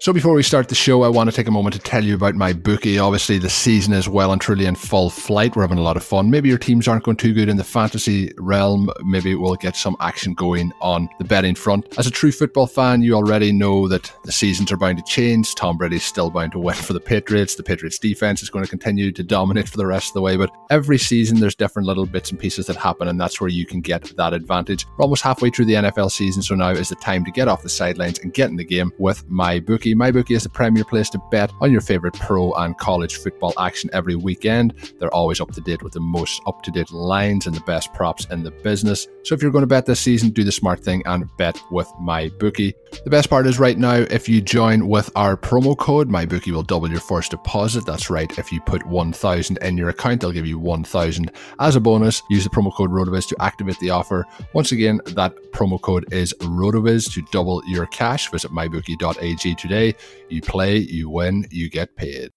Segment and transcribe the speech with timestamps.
[0.00, 2.14] So before we start the show, I want to take a moment to tell you
[2.14, 3.00] about my bookie.
[3.00, 5.56] Obviously, the season is well and truly in full flight.
[5.56, 6.30] We're having a lot of fun.
[6.30, 8.90] Maybe your teams aren't going too good in the fantasy realm.
[9.02, 11.98] Maybe we'll get some action going on the betting front.
[11.98, 15.56] As a true football fan, you already know that the seasons are bound to change.
[15.56, 17.56] Tom Brady's still bound to win for the Patriots.
[17.56, 20.36] The Patriots defense is going to continue to dominate for the rest of the way.
[20.36, 23.66] But every season, there's different little bits and pieces that happen, and that's where you
[23.66, 24.86] can get that advantage.
[24.96, 27.64] We're almost halfway through the NFL season, so now is the time to get off
[27.64, 29.87] the sidelines and get in the game with my bookie.
[29.94, 33.52] My bookie is the premier place to bet on your favorite pro and college football
[33.58, 34.74] action every weekend.
[34.98, 37.92] They're always up to date with the most up to date lines and the best
[37.94, 39.06] props in the business.
[39.24, 41.90] So if you're going to bet this season, do the smart thing and bet with
[42.00, 42.74] my bookie.
[43.04, 46.52] The best part is right now, if you join with our promo code, my bookie
[46.52, 47.86] will double your first deposit.
[47.86, 48.38] That's right.
[48.38, 52.22] If you put 1000 in your account, they'll give you 1000 as a bonus.
[52.28, 54.26] Use the promo code RotoViz to activate the offer.
[54.52, 58.30] Once again, that promo code is RotoViz to double your cash.
[58.30, 59.94] Visit mybookie.ag today.
[60.28, 62.30] You play, you win, you get paid.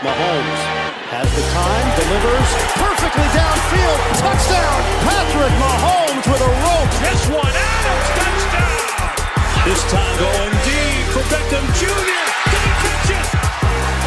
[0.00, 4.00] Mahomes has the time, delivers perfectly downfield.
[4.20, 4.80] Touchdown!
[5.06, 6.92] Patrick Mahomes with a rope.
[7.00, 8.45] This one, Adams, touchdown!
[9.66, 11.86] This time going deep for Beckham Jr.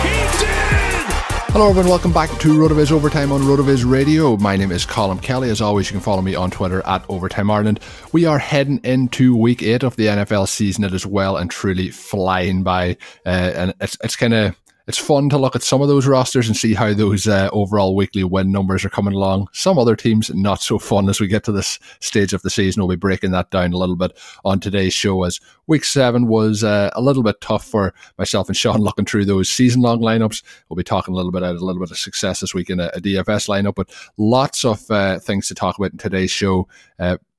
[0.07, 1.05] He did!
[1.51, 1.89] Hello, everyone.
[1.89, 4.37] Welcome back to RotoViz Overtime on RotoViz Radio.
[4.37, 5.49] My name is Colin Kelly.
[5.49, 7.81] As always, you can follow me on Twitter at Overtime Ireland.
[8.13, 10.85] We are heading into week eight of the NFL season.
[10.85, 14.55] It is well and truly flying by, uh, and it's it's kind of
[14.89, 17.95] it's fun to look at some of those rosters and see how those uh, overall
[17.95, 19.47] weekly win numbers are coming along.
[19.53, 22.81] Some other teams not so fun as we get to this stage of the season.
[22.81, 26.63] We'll be breaking that down a little bit on today's show as week seven was
[26.63, 30.41] uh, a little bit tough for myself and Sean looking through those season long lineups.
[30.67, 32.79] We'll be talking a little bit about a little bit of success this week in
[32.79, 36.67] a, a DFS lineup, but lots of uh, things to talk about in today's show.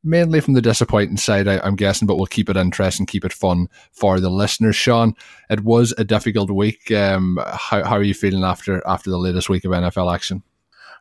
[0.02, 3.34] Mainly from the disappointing side, I, am guessing, but we'll keep it interesting, keep it
[3.34, 4.74] fun for the listeners.
[4.74, 5.14] Sean,
[5.50, 6.90] it was a difficult week.
[6.90, 10.42] Um, how, how are you feeling after after the latest week of NFL action?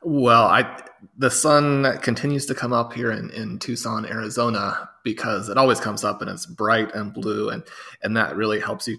[0.01, 0.81] Well, I
[1.17, 6.03] the sun continues to come up here in, in Tucson, Arizona, because it always comes
[6.03, 7.63] up and it's bright and blue, and
[8.03, 8.97] and that really helps you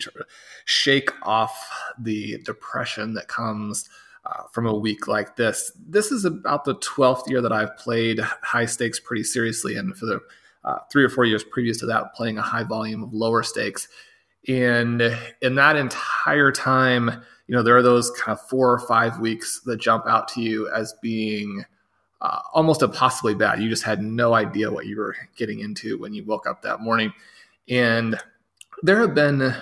[0.64, 3.88] shake off the depression that comes
[4.24, 5.72] uh, from a week like this.
[5.88, 9.76] This is about the 12th year that I've played high stakes pretty seriously.
[9.76, 10.20] And for the
[10.64, 13.88] uh, three or four years previous to that, playing a high volume of lower stakes.
[14.48, 15.02] And
[15.42, 19.60] in that entire time, you know, there are those kind of four or five weeks
[19.64, 21.64] that jump out to you as being
[22.20, 23.60] uh, almost impossibly bad.
[23.60, 26.80] You just had no idea what you were getting into when you woke up that
[26.80, 27.12] morning.
[27.68, 28.18] And
[28.82, 29.54] there have been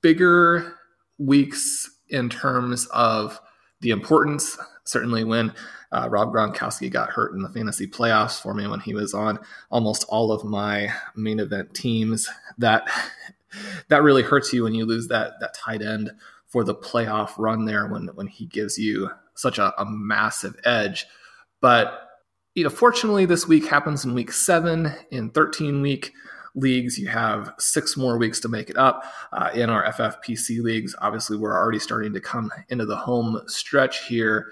[0.00, 0.76] bigger
[1.18, 3.40] weeks in terms of
[3.86, 4.58] the importance.
[4.82, 5.54] Certainly, when
[5.92, 9.38] uh, Rob Gronkowski got hurt in the fantasy playoffs for me when he was on
[9.70, 12.28] almost all of my main event teams,
[12.58, 12.88] that
[13.88, 16.10] that really hurts you when you lose that that tight end
[16.48, 21.06] for the playoff run there when when he gives you such a, a massive edge.
[21.60, 22.08] But
[22.56, 24.92] you know, fortunately, this week happens in week seven.
[25.12, 26.12] In 13 week
[26.56, 29.04] leagues, you have six more weeks to make it up.
[29.32, 34.06] Uh, in our FFPC leagues, obviously, we're already starting to come into the home stretch
[34.06, 34.46] here.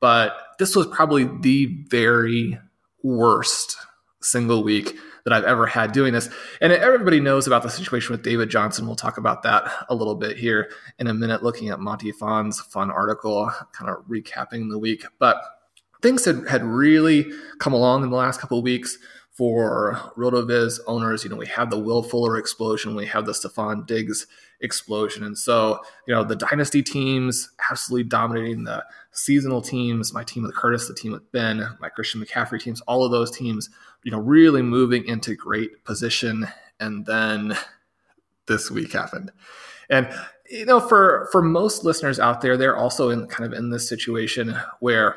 [0.00, 2.58] But this was probably the very
[3.02, 3.76] worst
[4.20, 6.30] single week that I've ever had doing this.
[6.60, 8.86] And everybody knows about the situation with David Johnson.
[8.86, 12.60] We'll talk about that a little bit here in a minute, looking at Monty Phan's
[12.60, 15.04] fun article, kind of recapping the week.
[15.18, 15.42] But
[16.02, 18.98] things had, had really come along in the last couple of weeks
[19.38, 21.22] for RotoViz owners.
[21.22, 24.26] You know, we have the Will Fuller explosion, we have the Stefon Diggs
[24.60, 25.22] explosion.
[25.22, 30.56] And so, you know, the dynasty teams absolutely dominating the seasonal teams, my team with
[30.56, 33.70] Curtis, the team with Ben, my Christian McCaffrey teams, all of those teams,
[34.02, 36.48] you know, really moving into great position.
[36.80, 37.56] And then
[38.48, 39.30] this week happened.
[39.88, 40.08] And
[40.50, 43.88] you know, for for most listeners out there, they're also in kind of in this
[43.88, 45.14] situation where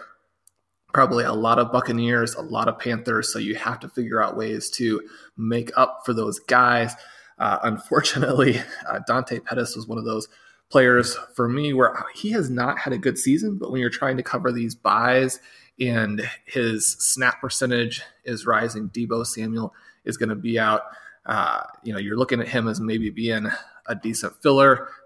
[0.93, 3.31] probably a lot of Buccaneers, a lot of Panthers.
[3.31, 5.01] So you have to figure out ways to
[5.37, 6.93] make up for those guys.
[7.39, 10.27] Uh, unfortunately, uh, Dante Pettis was one of those
[10.69, 14.17] players for me where he has not had a good season, but when you're trying
[14.17, 15.39] to cover these buys
[15.79, 19.73] and his snap percentage is rising, Deebo Samuel
[20.05, 20.83] is going to be out.
[21.25, 23.47] Uh, you know, you're looking at him as maybe being
[23.87, 24.89] a decent filler.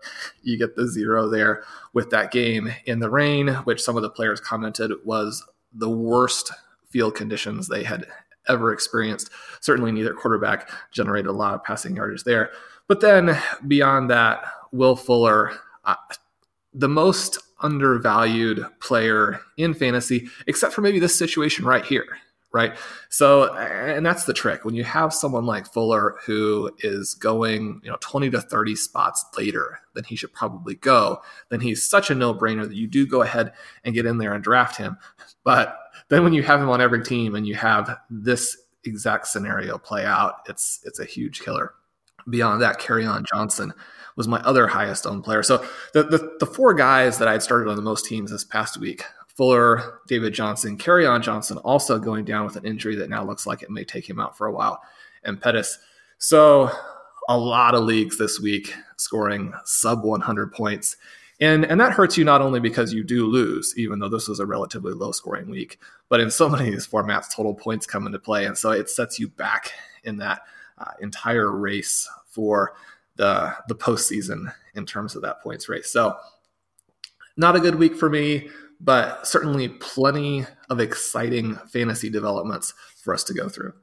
[0.43, 4.11] You get the zero there with that game in the rain, which some of the
[4.11, 5.43] players commented was
[5.75, 6.51] the worst
[6.89, 8.06] field conditions they had
[8.48, 9.30] ever experienced.
[9.62, 12.51] Certainly, neither quarterback generated a lot of passing yardage there.
[12.88, 13.38] But then
[13.68, 15.51] beyond that, Will Fuller,
[15.83, 15.95] uh,
[16.74, 22.18] the most undervalued player in fantasy, except for maybe this situation right here
[22.55, 22.77] right?
[23.09, 24.63] So, and that's the trick.
[24.63, 29.25] When you have someone like Fuller who is going, you know, 20 to 30 spots
[29.37, 33.21] later than he should probably go, then he's such a no-brainer that you do go
[33.21, 33.51] ahead
[33.83, 34.95] and get in there and draft him.
[35.43, 38.55] But then when you have him on every team and you have this
[38.85, 41.73] exact scenario play out, it's it's a huge killer.
[42.29, 43.73] Beyond that, Kerryon Johnson
[44.15, 45.43] was my other highest owned player.
[45.43, 45.57] So
[45.93, 48.77] the, the, the four guys that I had started on the most teams this past
[48.77, 49.03] week
[49.35, 53.61] Fuller, David Johnson, Kerryon Johnson also going down with an injury that now looks like
[53.61, 54.81] it may take him out for a while,
[55.23, 55.77] and Pettis.
[56.17, 56.71] So
[57.27, 60.95] a lot of leagues this week scoring sub 100 points.
[61.41, 64.39] And, and that hurts you not only because you do lose, even though this was
[64.39, 68.05] a relatively low scoring week, but in so many of these formats, total points come
[68.05, 68.45] into play.
[68.45, 69.73] And so it sets you back
[70.05, 70.43] in that
[70.77, 72.75] uh, entire race for
[73.17, 75.89] the, the postseason in terms of that points race.
[75.89, 76.15] So
[77.38, 78.49] not a good week for me
[78.80, 82.74] but certainly plenty of exciting fantasy developments
[83.04, 83.74] for us to go through.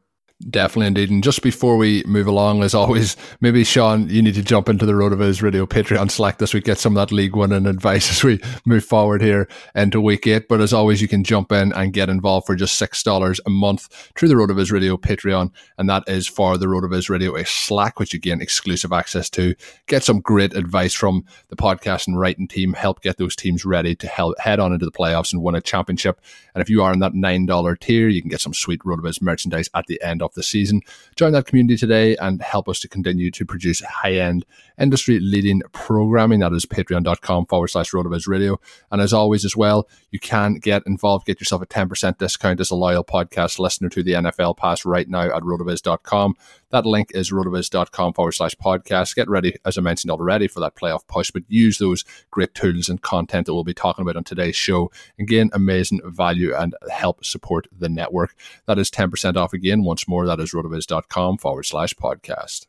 [0.49, 1.11] Definitely indeed.
[1.11, 4.85] And just before we move along, as always, maybe Sean, you need to jump into
[4.85, 8.11] the RotoViz Radio Patreon Slack this week, get some of that League One and advice
[8.11, 10.49] as we move forward here into week eight.
[10.49, 14.11] But as always, you can jump in and get involved for just $6 a month
[14.17, 15.53] through the RotoViz Radio Patreon.
[15.79, 19.55] And that is for the RotoViz Radio Slack, which again, exclusive access to.
[19.87, 23.95] Get some great advice from the podcast and writing team, help get those teams ready
[23.97, 26.21] to help head on into the playoffs and win a championship.
[26.55, 29.69] And if you are in that $9 tier, you can get some sweet RotoViz merchandise
[29.75, 30.81] at the end of the season.
[31.17, 34.45] Join that community today and help us to continue to produce high end,
[34.83, 36.41] industry leading programming.
[36.41, 38.59] That is patreon.com forward slash rotoviz radio.
[38.91, 42.71] And as always, as well, you can get involved, get yourself a 10% discount as
[42.71, 46.35] a loyal podcast listener to the NFL Pass right now at rotoviz.com.
[46.71, 49.15] That link is rotoviz.com forward slash podcast.
[49.15, 52.89] Get ready, as I mentioned already, for that playoff push, but use those great tools
[52.89, 56.75] and content that we'll be talking about on today's show and gain amazing value and
[56.91, 58.35] help support the network.
[58.67, 59.85] That is 10% off again.
[59.85, 62.67] Once more, that is rotoviz.com forward slash podcast.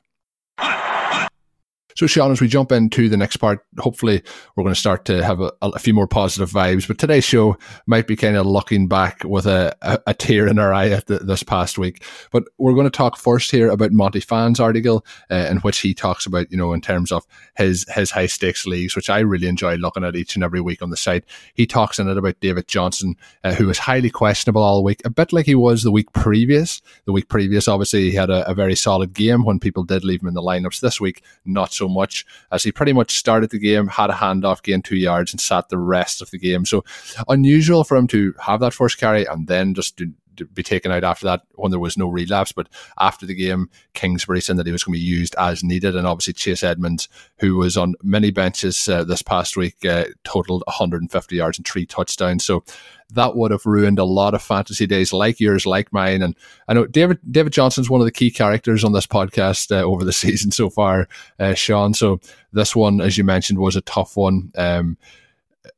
[1.95, 4.21] So, Sean, as we jump into the next part, hopefully
[4.55, 6.87] we're going to start to have a, a few more positive vibes.
[6.87, 10.59] But today's show might be kind of looking back with a, a, a tear in
[10.59, 12.03] our eye at the, this past week.
[12.31, 15.93] But we're going to talk first here about Monty Phan's article, uh, in which he
[15.93, 19.47] talks about, you know, in terms of his his high stakes leagues, which I really
[19.47, 21.25] enjoy looking at each and every week on the site.
[21.53, 25.09] He talks in it about David Johnson, uh, who was highly questionable all week, a
[25.09, 26.81] bit like he was the week previous.
[27.05, 30.21] The week previous, obviously, he had a, a very solid game when people did leave
[30.21, 30.79] him in the lineups.
[30.79, 34.13] This week, not so so much as he pretty much started the game, had a
[34.13, 36.65] handoff, gained two yards, and sat the rest of the game.
[36.65, 36.85] So
[37.27, 40.11] unusual for him to have that first carry and then just to
[40.53, 42.51] be taken out after that when there was no relapse.
[42.51, 45.95] But after the game, Kingsbury said that he was going to be used as needed.
[45.95, 47.09] And obviously, Chase Edmonds,
[47.39, 51.85] who was on many benches uh, this past week, uh, totaled 150 yards and three
[51.85, 52.43] touchdowns.
[52.43, 52.63] So
[53.11, 56.21] that would have ruined a lot of fantasy days like yours, like mine.
[56.21, 56.35] And
[56.67, 60.03] I know David David Johnson's one of the key characters on this podcast uh, over
[60.03, 61.07] the season so far,
[61.39, 61.93] uh, Sean.
[61.93, 62.19] So
[62.51, 64.51] this one, as you mentioned, was a tough one.
[64.55, 64.97] Um,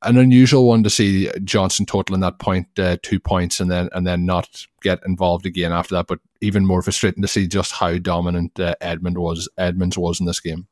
[0.02, 4.06] an unusual one to see Johnson totaling that point, uh, two points, and then and
[4.06, 6.08] then not get involved again after that.
[6.08, 9.50] But even more frustrating to see just how dominant uh, Edmund was.
[9.58, 10.68] Edmonds was in this game.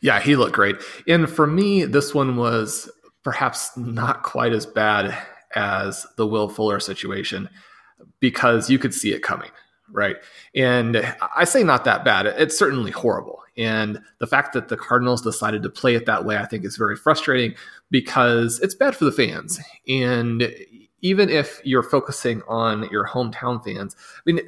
[0.00, 0.76] Yeah, he looked great.
[1.08, 2.90] And for me, this one was
[3.22, 5.16] perhaps not quite as bad
[5.54, 7.48] as the Will Fuller situation
[8.20, 9.50] because you could see it coming,
[9.90, 10.16] right?
[10.54, 12.26] And I say not that bad.
[12.26, 13.43] It's certainly horrible.
[13.56, 16.76] And the fact that the Cardinals decided to play it that way, I think, is
[16.76, 17.54] very frustrating
[17.90, 19.60] because it's bad for the fans.
[19.88, 20.52] And
[21.02, 24.40] even if you're focusing on your hometown fans, I mean,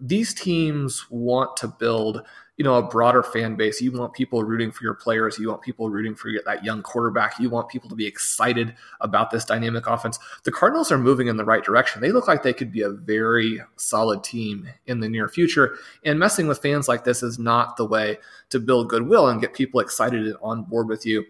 [0.00, 2.22] these teams want to build
[2.58, 5.62] you know a broader fan base you want people rooting for your players you want
[5.62, 9.86] people rooting for that young quarterback you want people to be excited about this dynamic
[9.86, 12.82] offense the cardinals are moving in the right direction they look like they could be
[12.82, 17.38] a very solid team in the near future and messing with fans like this is
[17.38, 18.18] not the way
[18.50, 21.24] to build goodwill and get people excited and on board with you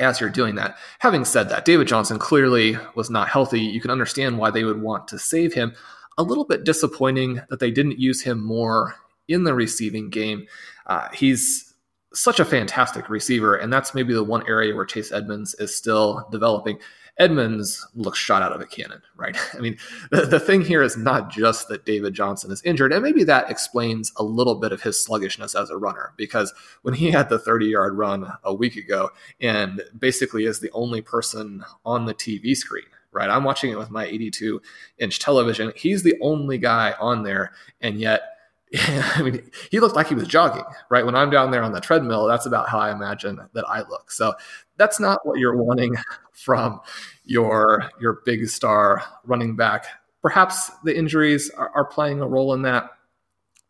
[0.00, 0.76] as you're doing that.
[1.00, 3.60] Having said that, David Johnson clearly was not healthy.
[3.60, 5.74] You can understand why they would want to save him.
[6.18, 8.94] A little bit disappointing that they didn't use him more
[9.28, 10.46] in the receiving game.
[10.86, 11.74] Uh, he's
[12.14, 16.26] such a fantastic receiver, and that's maybe the one area where Chase Edmonds is still
[16.30, 16.78] developing.
[17.18, 19.36] Edmonds looks shot out of a cannon, right?
[19.54, 19.76] I mean,
[20.10, 23.50] the, the thing here is not just that David Johnson is injured, and maybe that
[23.50, 27.38] explains a little bit of his sluggishness as a runner, because when he had the
[27.38, 32.56] 30 yard run a week ago and basically is the only person on the TV
[32.56, 33.30] screen, right?
[33.30, 34.62] I'm watching it with my 82
[34.98, 35.72] inch television.
[35.74, 38.37] He's the only guy on there, and yet
[38.88, 41.04] I mean, he looked like he was jogging, right?
[41.04, 44.10] When I'm down there on the treadmill, that's about how I imagine that I look.
[44.10, 44.34] So
[44.76, 45.96] that's not what you're wanting
[46.32, 46.80] from
[47.24, 49.86] your your big star running back.
[50.20, 52.90] Perhaps the injuries are, are playing a role in that.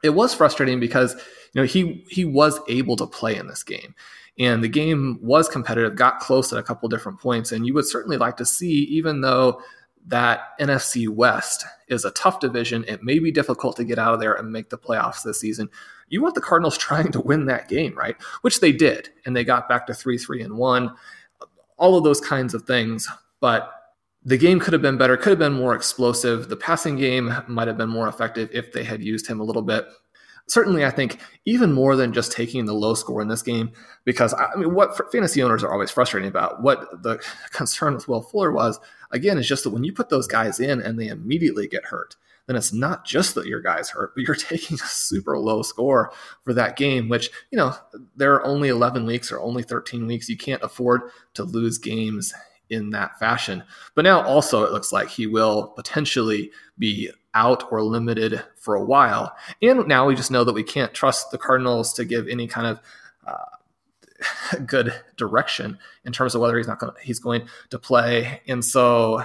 [0.02, 3.94] It was frustrating because you know he he was able to play in this game.
[4.40, 7.50] And the game was competitive, got close at a couple different points.
[7.50, 9.60] And you would certainly like to see, even though
[10.06, 12.84] that NFC West is a tough division.
[12.88, 15.68] It may be difficult to get out of there and make the playoffs this season.
[16.08, 18.16] You want the Cardinals trying to win that game, right?
[18.42, 20.94] Which they did, and they got back to 3 3 and 1,
[21.76, 23.08] all of those kinds of things.
[23.40, 23.70] But
[24.24, 26.48] the game could have been better, could have been more explosive.
[26.48, 29.62] The passing game might have been more effective if they had used him a little
[29.62, 29.86] bit
[30.48, 33.70] certainly I think even more than just taking the low score in this game,
[34.04, 38.22] because I mean, what fantasy owners are always frustrating about, what the concern with Will
[38.22, 41.66] Fuller was, again, is just that when you put those guys in and they immediately
[41.66, 45.38] get hurt, then it's not just that your guys hurt, but you're taking a super
[45.38, 46.12] low score
[46.42, 47.74] for that game, which, you know,
[48.16, 50.28] there are only 11 weeks or only 13 weeks.
[50.28, 51.02] You can't afford
[51.34, 52.32] to lose games
[52.70, 53.62] in that fashion.
[53.94, 58.84] But now also it looks like he will potentially be out or limited for a
[58.84, 59.34] while.
[59.62, 62.66] And now we just know that we can't trust the Cardinals to give any kind
[62.66, 62.80] of
[63.26, 63.56] uh,
[64.66, 68.40] good direction in terms of whether he's not going he's going to play.
[68.46, 69.24] And so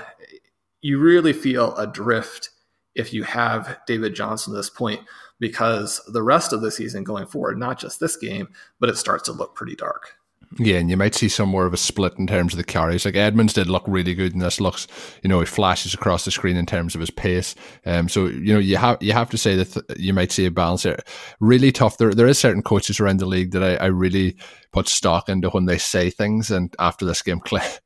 [0.81, 2.49] you really feel adrift
[2.95, 5.01] if you have David Johnson at this point
[5.39, 9.23] because the rest of the season going forward, not just this game, but it starts
[9.23, 10.15] to look pretty dark.
[10.59, 13.05] Yeah, and you might see some more of a split in terms of the carries.
[13.05, 14.87] Like Edmonds did look really good, and this looks,
[15.23, 17.55] you know, he flashes across the screen in terms of his pace.
[17.85, 20.45] Um, so you know, you have you have to say that th- you might see
[20.45, 20.99] a balance there.
[21.39, 21.97] Really tough.
[21.97, 24.37] There there is certain coaches around the league that I, I really
[24.73, 26.51] put stock into when they say things.
[26.51, 27.79] And after this game, Kliff,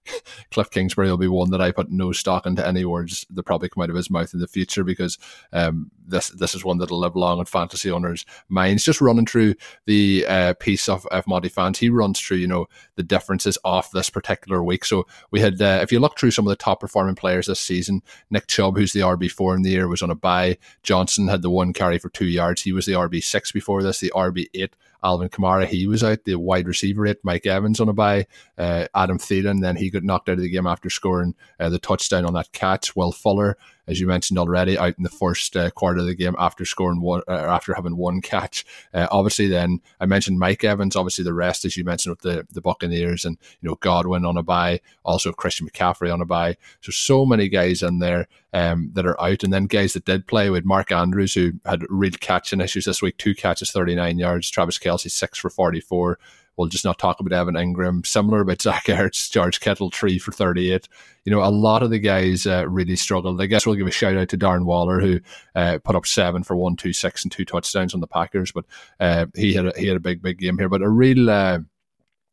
[0.52, 3.70] Kliff Kingsbury will be one that I put no stock into any words that probably
[3.70, 5.20] come out of his mouth in the future because
[5.54, 8.86] um, this this is one that'll live long in fantasy owners' minds.
[8.86, 9.54] Just running through
[9.86, 13.92] the uh, piece of, of Monty Phan's, he runs through you know the differences off
[13.92, 14.86] this particular week.
[14.86, 17.60] So we had, uh, if you look through some of the top performing players this
[17.60, 20.58] season, Nick Chubb, who's the RB four in the year, was on a bye.
[20.84, 22.62] Johnson had the one carry for two yards.
[22.62, 24.00] He was the RB six before this.
[24.00, 26.24] The RB eight Alvin Kamara, he was out.
[26.24, 28.26] The wide receiver it, Mike Evans on a bye.
[28.58, 31.80] Uh, Adam Thielen, then he got knocked out of the game after scoring uh, the
[31.80, 32.96] touchdown on that catch.
[32.96, 36.36] Will Fuller, as you mentioned already, out in the first uh, quarter of the game
[36.38, 38.66] after scoring one, uh, after having one catch.
[38.94, 40.96] Uh, obviously, then I mentioned Mike Evans.
[40.96, 44.38] Obviously, the rest, as you mentioned, with the the Buccaneers and you know Godwin on
[44.38, 46.58] a bye, also Christian McCaffrey on a bye.
[46.82, 50.28] So so many guys in there um, that are out, and then guys that did
[50.28, 54.20] play with Mark Andrews, who had real catching issues this week, two catches, thirty nine
[54.20, 54.50] yards.
[54.50, 56.20] Travis Kelce six for forty four.
[56.58, 58.06] We'll just not talk about Evan Engram.
[58.06, 60.88] Similar about Zach Ertz, George Kittle, three for 38.
[61.24, 63.40] You know, a lot of the guys uh, really struggled.
[63.40, 65.20] I guess we'll give a shout out to Darren Waller, who
[65.56, 68.52] uh, put up seven for one, two, six, and two touchdowns on the Packers.
[68.52, 68.66] But
[69.00, 70.70] uh, he had a, he had a big, big game here.
[70.70, 71.60] But a real uh,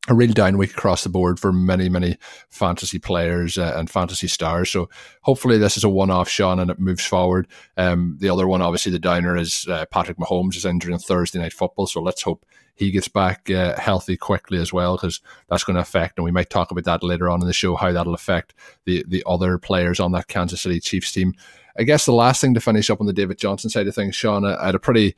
[0.09, 2.19] a real down week across the board for many, many
[2.51, 4.71] fantasy players uh, and fantasy stars.
[4.71, 4.91] So
[5.23, 7.49] hopefully this is a one-off, Sean, and it moves forward.
[7.79, 11.39] Um, the other one, obviously, the downer is uh, Patrick Mahomes is injured on Thursday
[11.39, 11.87] night football.
[11.87, 12.45] So let's hope
[12.75, 16.33] he gets back uh, healthy quickly as well, because that's going to affect, and we
[16.33, 18.53] might talk about that later on in the show, how that'll affect
[18.85, 21.35] the the other players on that Kansas City Chiefs team.
[21.79, 24.17] I guess the last thing to finish up on the David Johnson side of things,
[24.17, 25.15] Sean, I had a pretty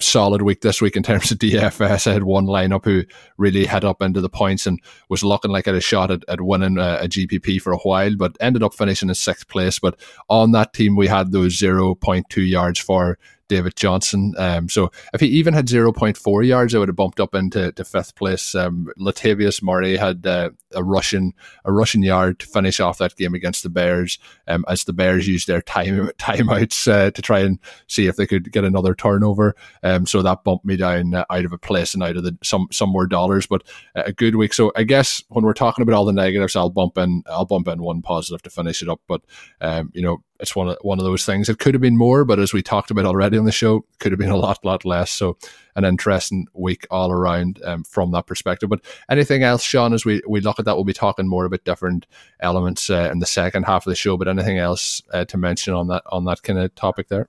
[0.00, 2.06] solid week this week in terms of DFS.
[2.06, 3.04] I had one lineup who
[3.36, 6.40] really head up into the points and was looking like had a shot at, at
[6.40, 9.78] winning a, a, GPP for a while, but ended up finishing in sixth place.
[9.78, 14.34] But on that team, we had those 0.2 yards for David Johnson.
[14.38, 17.84] Um, so if he even had 0.4 yards, I would have bumped up into to
[17.84, 18.54] fifth place.
[18.54, 21.32] Um, Latavius Murray had uh, a Russian
[21.64, 25.28] a Russian yard to finish off that game against the Bears, um, as the Bears
[25.28, 29.54] used their time timeouts uh, to try and see if they could get another turnover.
[29.82, 32.36] Um, so that bumped me down uh, out of a place and out of the
[32.42, 33.62] some some more dollars, but
[33.94, 34.54] uh, a good week.
[34.54, 37.68] So I guess when we're talking about all the negatives, I'll bump in I'll bump
[37.68, 39.00] in one positive to finish it up.
[39.06, 39.22] But
[39.60, 41.48] um, you know it's one of one of those things.
[41.48, 44.12] It could have been more, but as we talked about already on the show, could
[44.12, 45.10] have been a lot, lot less.
[45.10, 45.36] So
[45.76, 48.68] an interesting week all around um, from that perspective.
[48.68, 49.92] But anything else, Sean?
[49.92, 52.06] As we we look at that, we'll be talking more about different
[52.40, 54.16] elements uh, in the second half of the show.
[54.16, 57.28] But anything else uh, to mention on that on that kind of topic there?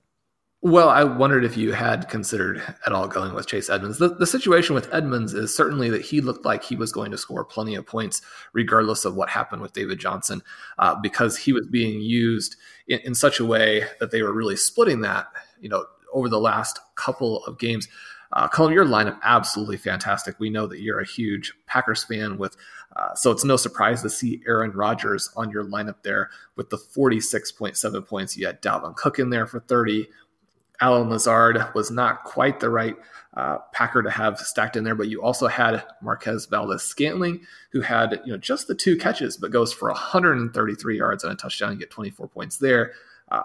[0.62, 3.98] Well, I wondered if you had considered at all going with Chase Edmonds.
[3.98, 7.18] The, the situation with Edmonds is certainly that he looked like he was going to
[7.18, 8.20] score plenty of points,
[8.52, 10.42] regardless of what happened with David Johnson,
[10.78, 12.56] uh, because he was being used
[12.88, 15.28] in, in such a way that they were really splitting that,
[15.60, 17.88] you know, over the last couple of games.
[18.32, 20.34] Uh, Colin, your lineup absolutely fantastic.
[20.38, 22.56] We know that you're a huge Packers fan with,
[22.96, 26.78] uh, so it's no surprise to see Aaron Rodgers on your lineup there with the
[26.78, 28.36] 46.7 points.
[28.36, 30.08] You had Dalvin Cook in there for 30,
[30.80, 32.96] Allen Lazard was not quite the right
[33.36, 37.40] uh, Packer to have stacked in there, but you also had Marquez Valdes Scantling,
[37.70, 41.36] who had you know just the two catches, but goes for 133 yards and a
[41.36, 41.72] touchdown.
[41.72, 42.92] You get 24 points there.
[43.30, 43.42] Uh,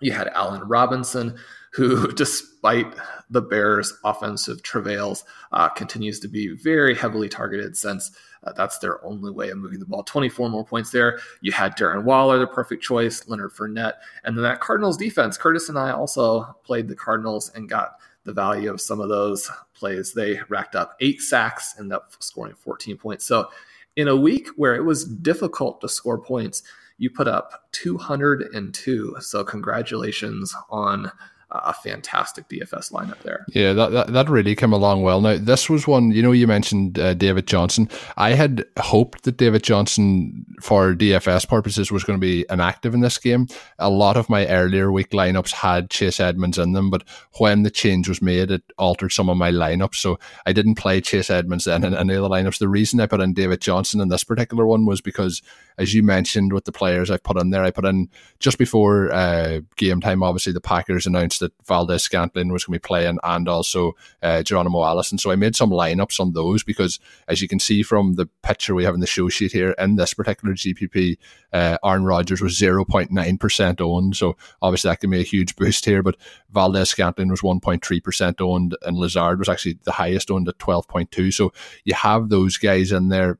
[0.00, 1.36] you had Allen Robinson,
[1.72, 2.94] who, despite
[3.28, 8.12] the Bears' offensive travails, uh, continues to be very heavily targeted since
[8.44, 10.02] uh, that's their only way of moving the ball.
[10.02, 11.18] 24 more points there.
[11.40, 13.94] You had Darren Waller, the perfect choice, Leonard Fournette,
[14.24, 15.36] and then that Cardinals defense.
[15.36, 19.50] Curtis and I also played the Cardinals and got the value of some of those
[19.74, 20.12] plays.
[20.12, 23.24] They racked up eight sacks and up scoring 14 points.
[23.24, 23.48] So,
[23.96, 26.62] in a week where it was difficult to score points,
[26.98, 29.16] you put up 202.
[29.20, 31.10] So, congratulations on
[31.54, 33.44] a fantastic DFS lineup there.
[33.48, 35.20] Yeah, that, that, that really came along well.
[35.20, 37.88] Now, this was one, you know, you mentioned uh, David Johnson.
[38.16, 43.00] I had hoped that David Johnson, for DFS purposes, was going to be inactive in
[43.00, 43.48] this game.
[43.78, 47.04] A lot of my earlier week lineups had Chase Edmonds in them, but
[47.38, 49.96] when the change was made, it altered some of my lineups.
[49.96, 52.58] So I didn't play Chase Edmonds then in any of the lineups.
[52.58, 55.42] The reason I put in David Johnson in this particular one was because,
[55.76, 59.12] as you mentioned, with the players I've put in there, I put in just before
[59.12, 63.18] uh, game time, obviously, the Packers announced that Valdes Scantling was going to be playing
[63.22, 65.18] and also uh, Geronimo Allison.
[65.18, 68.74] So I made some lineups on those because, as you can see from the picture
[68.74, 71.18] we have in the show sheet here, in this particular GPP,
[71.52, 74.16] uh, Aaron Rodgers was 0.9% owned.
[74.16, 76.02] So obviously that gave me a huge boost here.
[76.02, 76.16] But
[76.50, 81.32] Valdes Scantling was 1.3% owned and Lazard was actually the highest owned at 12.2.
[81.32, 81.52] So
[81.84, 83.38] you have those guys in there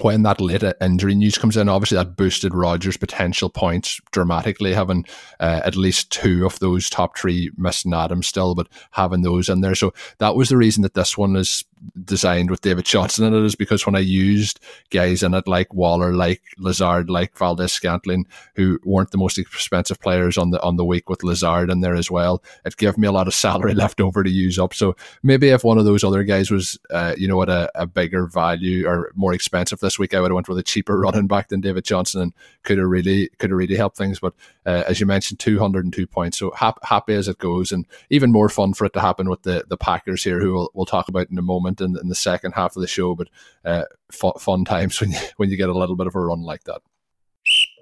[0.00, 5.04] when that late injury news comes in, obviously that boosted Rodgers' potential points dramatically, having
[5.40, 9.60] uh, at least two of those top three missing Adams still, but having those in
[9.60, 9.74] there.
[9.74, 11.64] So that was the reason that this one is
[12.04, 15.72] designed with David Johnson in it is because when I used guys in it like
[15.74, 20.76] Waller, like Lazard, like Valdes Scantling, who weren't the most expensive players on the on
[20.76, 23.74] the week with Lazard in there as well, it gave me a lot of salary
[23.74, 24.74] left over to use up.
[24.74, 27.86] So maybe if one of those other guys was, uh, you know, at a, a,
[27.86, 31.26] bigger value or more expensive this week, I would have went with a cheaper running
[31.26, 34.18] back than David Johnson and could have really could have really helped things.
[34.18, 34.34] But
[34.66, 37.86] uh, as you mentioned, two hundred and two points, so happy as it goes, and
[38.10, 40.86] even more fun for it to happen with the the Packers here, who we'll, we'll
[40.86, 43.14] talk about in a moment in, in the second half of the show.
[43.14, 43.28] But
[43.64, 46.64] uh, fun times when you, when you get a little bit of a run like
[46.64, 46.82] that.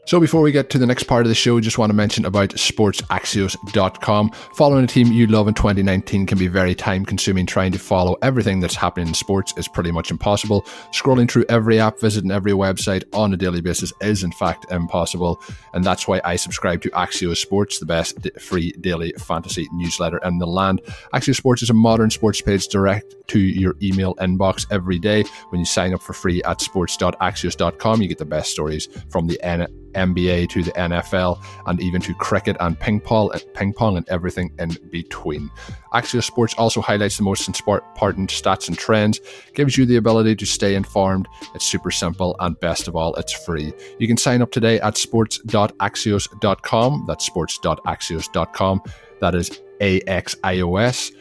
[0.05, 2.25] So before we get to the next part of the show, just want to mention
[2.25, 4.31] about sportsaxios.com.
[4.55, 7.47] Following a team you love in 2019 can be very time consuming.
[7.47, 10.63] Trying to follow everything that's happening in sports is pretty much impossible.
[10.91, 15.41] Scrolling through every app, visiting every website on a daily basis is in fact impossible.
[15.73, 20.39] And that's why I subscribe to Axios Sports, the best free daily fantasy newsletter in
[20.39, 20.81] the land.
[21.15, 25.23] Axios Sports is a modern sports page direct to your email inbox every day.
[25.51, 29.41] When you sign up for free at sports.axios.com, you get the best stories from the
[29.43, 34.09] N NBA to the NFL, and even to cricket and ping pong, ping pong and
[34.09, 35.51] everything in between.
[35.93, 39.21] Axios Sports also highlights the most important stats and trends,
[39.55, 41.29] gives you the ability to stay informed.
[41.55, 43.73] It's super simple, and best of all, it's free.
[43.99, 47.05] You can sign up today at sports.axios.com.
[47.07, 48.83] That's sports.axios.com.
[49.21, 51.13] That is A X I O S.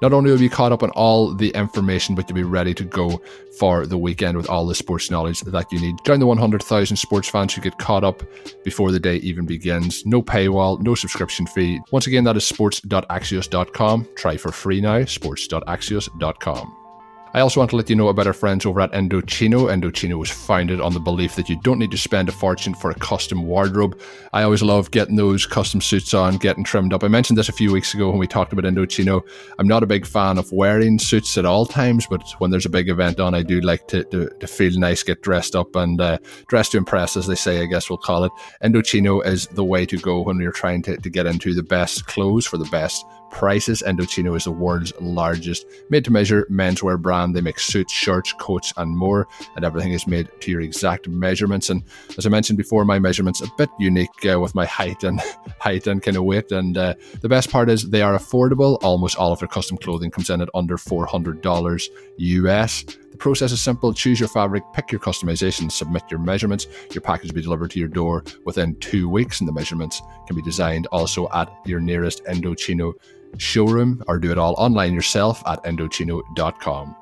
[0.00, 2.74] Not only will you be caught up on all the information, but you'll be ready
[2.74, 3.20] to go
[3.58, 5.96] for the weekend with all the sports knowledge that you need.
[6.04, 8.22] Join the 100,000 sports fans who get caught up
[8.64, 10.06] before the day even begins.
[10.06, 11.80] No paywall, no subscription fee.
[11.90, 14.08] Once again, that is sports.axios.com.
[14.14, 16.87] Try for free now, sports.axios.com.
[17.34, 19.68] I also want to let you know about our friends over at Indochino.
[19.68, 22.90] Indochino was founded on the belief that you don't need to spend a fortune for
[22.90, 24.00] a custom wardrobe.
[24.32, 27.04] I always love getting those custom suits on, getting trimmed up.
[27.04, 29.22] I mentioned this a few weeks ago when we talked about Indochino.
[29.58, 32.70] I'm not a big fan of wearing suits at all times, but when there's a
[32.70, 36.00] big event on, I do like to, to, to feel nice, get dressed up, and
[36.00, 38.32] uh, dress to impress, as they say, I guess we'll call it.
[38.64, 42.06] Indochino is the way to go when you're trying to, to get into the best
[42.06, 43.82] clothes for the best prices.
[43.86, 47.34] Indochino is the world's largest made to measure menswear brand.
[47.34, 51.70] They make suits, shirts, coats, and more, and everything is made to your exact measurements.
[51.70, 51.82] And
[52.16, 55.20] as I mentioned before, my measurements a bit unique uh, with my height and
[55.58, 56.52] height and kind of weight.
[56.52, 58.78] And uh, the best part is they are affordable.
[58.82, 62.84] Almost all of their custom clothing comes in at under $400 US.
[63.10, 66.66] The process is simple choose your fabric, pick your customization, submit your measurements.
[66.92, 70.36] Your package will be delivered to your door within two weeks, and the measurements can
[70.36, 72.92] be designed also at your nearest Indochino
[73.36, 76.96] showroom or do it all online yourself at Indochino.com.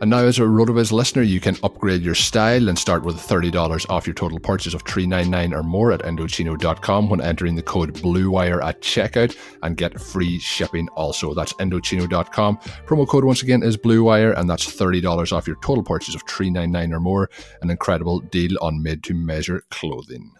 [0.00, 3.88] And now, as a RotoViz listener, you can upgrade your style and start with $30
[3.88, 8.62] off your total purchase of 399 or more at Indochino.com when entering the code BLUEWIRE
[8.62, 11.32] at checkout and get free shipping also.
[11.32, 12.58] That's Indochino.com.
[12.86, 16.92] Promo code once again is BLUEWIRE and that's $30 off your total purchase of 399
[16.92, 17.30] or more.
[17.62, 20.30] An incredible deal on made to measure clothing.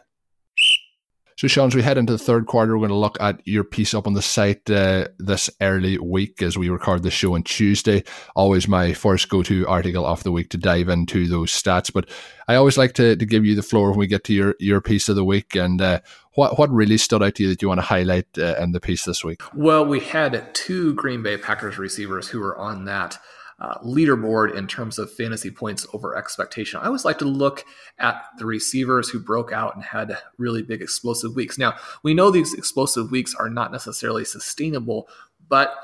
[1.38, 3.62] So, Sean, as we head into the third quarter, we're going to look at your
[3.62, 7.42] piece up on the site uh, this early week as we record the show on
[7.42, 8.04] Tuesday.
[8.34, 11.92] Always my first go to article of the week to dive into those stats.
[11.92, 12.08] But
[12.48, 14.80] I always like to, to give you the floor when we get to your, your
[14.80, 15.54] piece of the week.
[15.54, 16.00] And uh,
[16.36, 18.80] what, what really stood out to you that you want to highlight uh, in the
[18.80, 19.42] piece this week?
[19.54, 23.18] Well, we had two Green Bay Packers receivers who were on that
[23.58, 26.78] uh, leaderboard in terms of fantasy points over expectation.
[26.80, 27.64] I always like to look
[27.98, 31.56] at the receivers who broke out and had really big explosive weeks.
[31.56, 35.08] Now, we know these explosive weeks are not necessarily sustainable,
[35.48, 35.74] but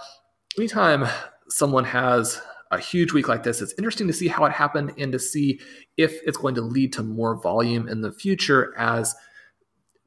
[0.58, 1.06] anytime
[1.48, 5.12] someone has a huge week like this, it's interesting to see how it happened and
[5.12, 5.60] to see
[5.96, 9.14] if it's going to lead to more volume in the future as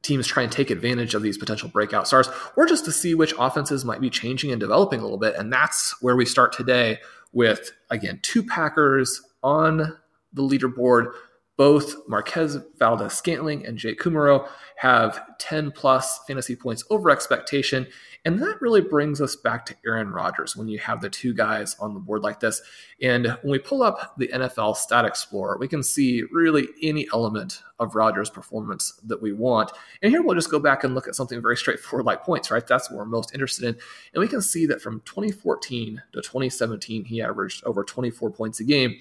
[0.06, 3.34] teams try and take advantage of these potential breakout stars, or just to see which
[3.38, 5.34] offenses might be changing and developing a little bit.
[5.36, 6.98] And that's where we start today
[7.32, 9.96] with, again, two Packers on
[10.32, 11.12] the leaderboard.
[11.56, 17.86] Both Marquez Valdes Scantling and Jake Kumerow have 10 plus fantasy points over expectation.
[18.26, 21.76] And that really brings us back to Aaron Rodgers when you have the two guys
[21.80, 22.60] on the board like this.
[23.00, 27.62] And when we pull up the NFL Stat Explorer, we can see really any element
[27.78, 29.70] of Rodgers' performance that we want.
[30.02, 32.66] And here we'll just go back and look at something very straightforward like points, right?
[32.66, 33.76] That's what we're most interested in.
[34.12, 38.64] And we can see that from 2014 to 2017, he averaged over 24 points a
[38.64, 38.96] game.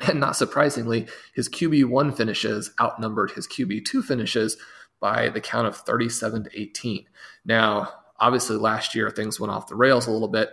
[0.08, 4.56] And not surprisingly, his QB1 finishes outnumbered his QB2 finishes
[5.00, 7.04] by the count of 37 to 18.
[7.44, 10.50] Now, obviously, last year things went off the rails a little bit.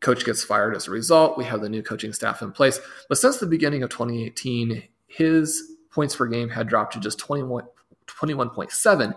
[0.00, 1.38] Coach gets fired as a result.
[1.38, 2.80] We have the new coaching staff in place.
[3.08, 7.64] But since the beginning of 2018, his points per game had dropped to just 21,
[8.06, 9.14] 21.7.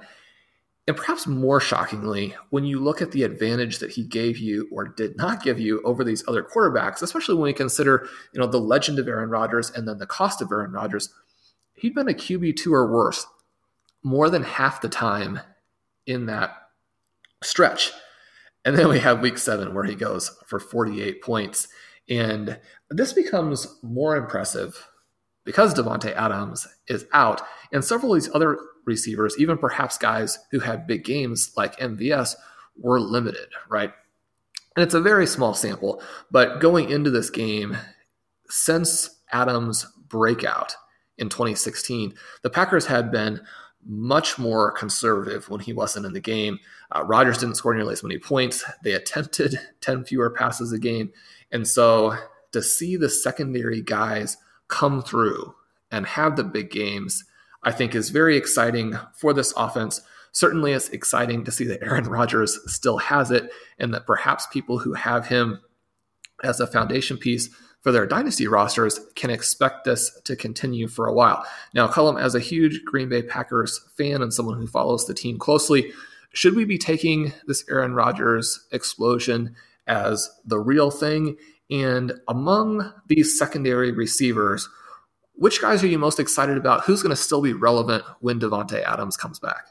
[0.89, 4.87] And perhaps more shockingly, when you look at the advantage that he gave you or
[4.87, 8.59] did not give you over these other quarterbacks, especially when we consider, you know, the
[8.59, 11.13] legend of Aaron Rodgers and then the cost of Aaron Rodgers,
[11.75, 13.27] he'd been a QB2 or worse
[14.01, 15.39] more than half the time
[16.07, 16.55] in that
[17.43, 17.91] stretch.
[18.65, 21.67] And then we have week seven where he goes for 48 points.
[22.09, 24.87] And this becomes more impressive
[25.45, 30.59] because Davante Adams is out and several of these other receivers, even perhaps guys who
[30.59, 32.35] had big games like MVS,
[32.77, 33.91] were limited, right?
[34.75, 37.77] And it's a very small sample, but going into this game,
[38.49, 40.75] since Adams' breakout
[41.17, 43.41] in 2016, the Packers had been
[43.85, 46.59] much more conservative when he wasn't in the game.
[46.91, 48.63] Uh, Rodgers didn't score nearly as many points.
[48.83, 51.11] They attempted 10 fewer passes a game.
[51.51, 52.15] And so
[52.51, 54.37] to see the secondary guys
[54.69, 55.53] come through
[55.91, 57.25] and have the big games
[57.63, 60.01] I think is very exciting for this offense.
[60.31, 64.79] Certainly, it's exciting to see that Aaron Rodgers still has it and that perhaps people
[64.79, 65.59] who have him
[66.43, 67.49] as a foundation piece
[67.81, 71.45] for their dynasty rosters can expect this to continue for a while.
[71.73, 75.37] Now, Colin, as a huge Green Bay Packers fan and someone who follows the team
[75.37, 75.91] closely,
[76.33, 79.55] should we be taking this Aaron Rodgers explosion
[79.87, 81.37] as the real thing?
[81.69, 84.67] And among these secondary receivers,
[85.35, 86.83] which guys are you most excited about?
[86.83, 89.67] Who's going to still be relevant when Davante Adams comes back?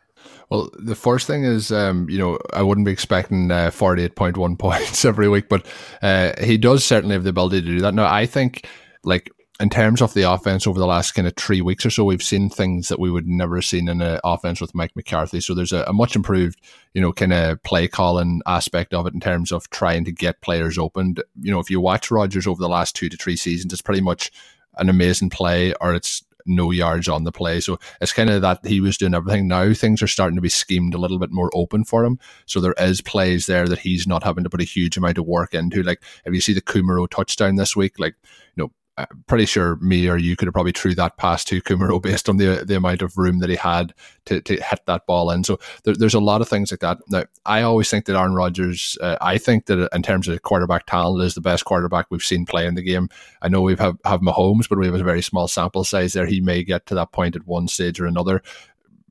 [0.50, 5.04] Well, the first thing is, um, you know, I wouldn't be expecting uh, 48.1 points
[5.04, 5.66] every week, but
[6.00, 7.94] uh, he does certainly have the ability to do that.
[7.94, 8.66] Now, I think,
[9.04, 9.30] like,
[9.60, 12.22] in terms of the offense over the last kind of three weeks or so, we've
[12.22, 15.40] seen things that we would never have seen in an offense with Mike McCarthy.
[15.40, 16.60] So there's a, a much improved,
[16.94, 20.42] you know, kind of play calling aspect of it in terms of trying to get
[20.42, 21.22] players opened.
[21.40, 24.00] You know, if you watch Rodgers over the last two to three seasons, it's pretty
[24.00, 24.30] much
[24.76, 27.60] an amazing play or it's no yards on the play.
[27.60, 29.48] So it's kind of that he was doing everything.
[29.48, 32.18] Now things are starting to be schemed a little bit more open for him.
[32.46, 35.26] So there is plays there that he's not having to put a huge amount of
[35.26, 35.82] work into.
[35.82, 38.14] Like if you see the Kumerow touchdown this week, like
[38.56, 41.62] you know I'm pretty sure me or you could have probably threw that pass to
[41.62, 43.94] Kumerow based on the the amount of room that he had
[44.26, 45.44] to, to hit that ball in.
[45.44, 46.98] So there, there's a lot of things like that.
[47.08, 50.86] Now, I always think that Aaron Rodgers, uh, I think that in terms of quarterback
[50.86, 53.08] talent, is the best quarterback we've seen play in the game.
[53.40, 56.26] I know we've have, have Mahomes, but we have a very small sample size there.
[56.26, 58.42] He may get to that point at one stage or another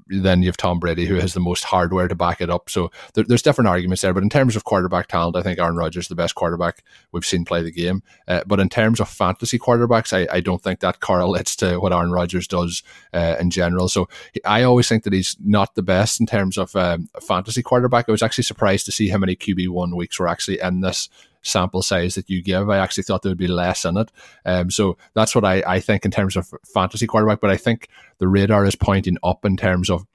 [0.10, 2.70] then you have Tom Brady, who has the most hardware to back it up.
[2.70, 4.13] So there, there's different arguments there.
[4.13, 7.26] But in terms of quarterback talent, I think Aaron Rodgers is the best quarterback we've
[7.26, 8.04] seen play the game.
[8.28, 11.93] Uh, but in terms of fantasy quarterbacks, I, I, don't think that correlates to what
[11.93, 13.89] Aaron Rodgers does uh, in general.
[13.89, 14.08] So
[14.46, 18.06] I always think that he's not the best in terms of um, fantasy quarterback.
[18.08, 21.10] I was actually surprised to see how many QB1 weeks were actually in this
[21.41, 22.69] sample size that you give.
[22.69, 24.12] I actually thought there would be less in it.
[24.45, 27.41] Um, so that's what I, I think in terms of fantasy quarterback.
[27.41, 30.06] But I think the radar is pointing up in terms of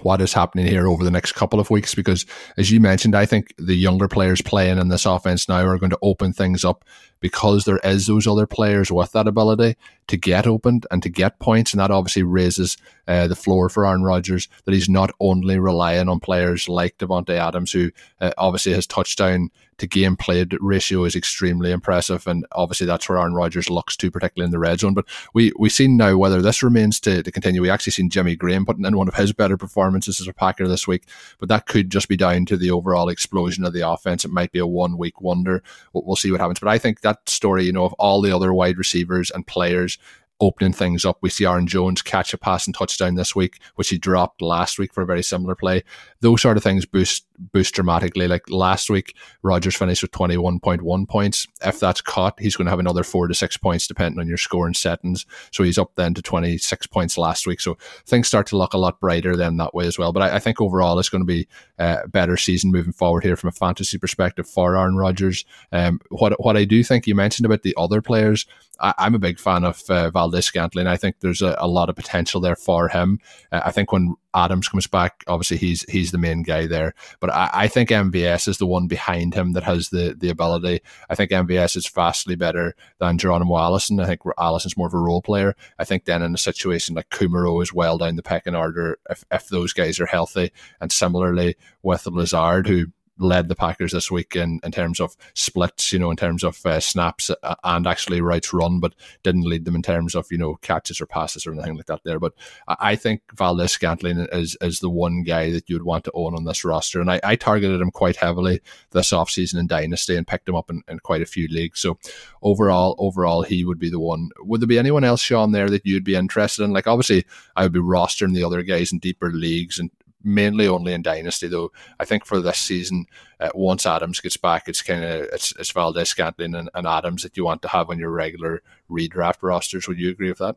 [0.00, 2.24] what is happening here over the next couple of weeks because
[2.56, 5.90] as you mentioned i think the younger players playing in this offense now are going
[5.90, 6.82] to open things up
[7.22, 9.76] because there is those other players with that ability
[10.08, 12.76] to get opened and to get points and that obviously raises
[13.08, 17.30] uh, the floor for Aaron Rodgers that he's not only relying on players like Davante
[17.30, 19.50] Adams who uh, obviously his touchdown
[19.82, 24.12] to game played ratio is extremely impressive, and obviously that's where Aaron Rodgers looks to,
[24.12, 24.94] particularly in the red zone.
[24.94, 27.60] But we we've seen now whether this remains to, to continue.
[27.60, 30.68] We actually seen Jimmy Graham putting in one of his better performances as a Packer
[30.68, 31.04] this week,
[31.40, 34.24] but that could just be down to the overall explosion of the offense.
[34.24, 35.64] It might be a one week wonder.
[35.92, 36.60] We'll, we'll see what happens.
[36.60, 39.98] But I think that story, you know, of all the other wide receivers and players
[40.40, 41.18] opening things up.
[41.20, 44.78] We see Aaron Jones catch a pass and touchdown this week, which he dropped last
[44.78, 45.84] week for a very similar play.
[46.22, 48.28] Those sort of things boost boost dramatically.
[48.28, 51.46] Like last week, Rodgers finished with twenty one point one points.
[51.64, 54.36] If that's caught, he's going to have another four to six points depending on your
[54.38, 55.26] scoring settings.
[55.50, 57.60] So he's up then to twenty six points last week.
[57.60, 60.12] So things start to look a lot brighter then that way as well.
[60.12, 63.36] But I, I think overall it's going to be a better season moving forward here
[63.36, 65.44] from a fantasy perspective for Aaron Rodgers.
[65.72, 68.46] Um, what what I do think you mentioned about the other players,
[68.80, 70.86] I, am a big fan of uh, Valdes-Scantling.
[70.86, 73.20] I think there's a, a, lot of potential there for him.
[73.50, 76.94] Uh, I think when Adams comes back, obviously he's he's the main guy there.
[77.20, 80.80] But I, I, think MVS is the one behind him that has the the ability.
[81.10, 84.00] I think MVS is vastly better than Geronimo Allison.
[84.00, 85.54] I think Allison's more of a role player.
[85.78, 89.24] I think then in a situation like Kumerow is well down the pecking order if,
[89.30, 90.50] if those guys are healthy.
[90.80, 92.86] And similarly with Lazard, who
[93.18, 96.64] led the Packers this week in, in terms of splits, you know, in terms of
[96.64, 100.38] uh, snaps uh, and actually routes run, but didn't lead them in terms of, you
[100.38, 102.18] know, catches or passes or anything like that there.
[102.18, 102.32] But
[102.66, 106.64] I think Valdes-Scantling is, is the one guy that you'd want to own on this
[106.64, 107.00] roster.
[107.00, 110.70] And I, I targeted him quite heavily this offseason in Dynasty and picked him up
[110.70, 111.80] in, in quite a few leagues.
[111.80, 111.98] So
[112.42, 114.30] overall, overall, he would be the one.
[114.40, 116.72] Would there be anyone else, Sean, there that you'd be interested in?
[116.72, 117.24] Like, obviously,
[117.56, 119.90] I would be rostering the other guys in deeper leagues and
[120.24, 121.72] mainly only in Dynasty, though.
[121.98, 123.06] I think for this season,
[123.40, 127.36] uh, once Adams gets back, it's kind of it's, it's Valdes-Scantling and, and, Adams that
[127.36, 129.88] you want to have on your regular redraft rosters.
[129.88, 130.56] Would you agree with that?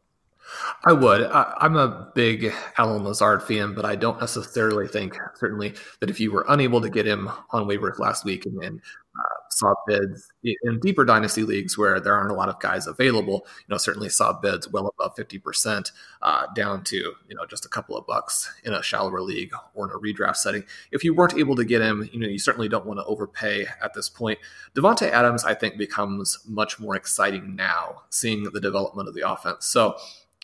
[0.85, 1.23] I would.
[1.23, 6.19] I, am a big Allen Lazard fan, but I don't necessarily think, certainly, that if
[6.19, 8.81] you were unable to get him on waivers last week and, then
[9.17, 13.45] uh, saw bids in deeper dynasty leagues where there aren't a lot of guys available,
[13.59, 17.69] you know, certainly saw bids well above 50% uh, down to, you know, just a
[17.69, 20.63] couple of bucks in a shallower league or in a redraft setting.
[20.91, 23.65] If you weren't able to get him, you know, you certainly don't want to overpay
[23.81, 24.39] at this point.
[24.75, 29.65] Davante Adams, I think, becomes much more exciting now, seeing the development of the offense.
[29.65, 29.95] So,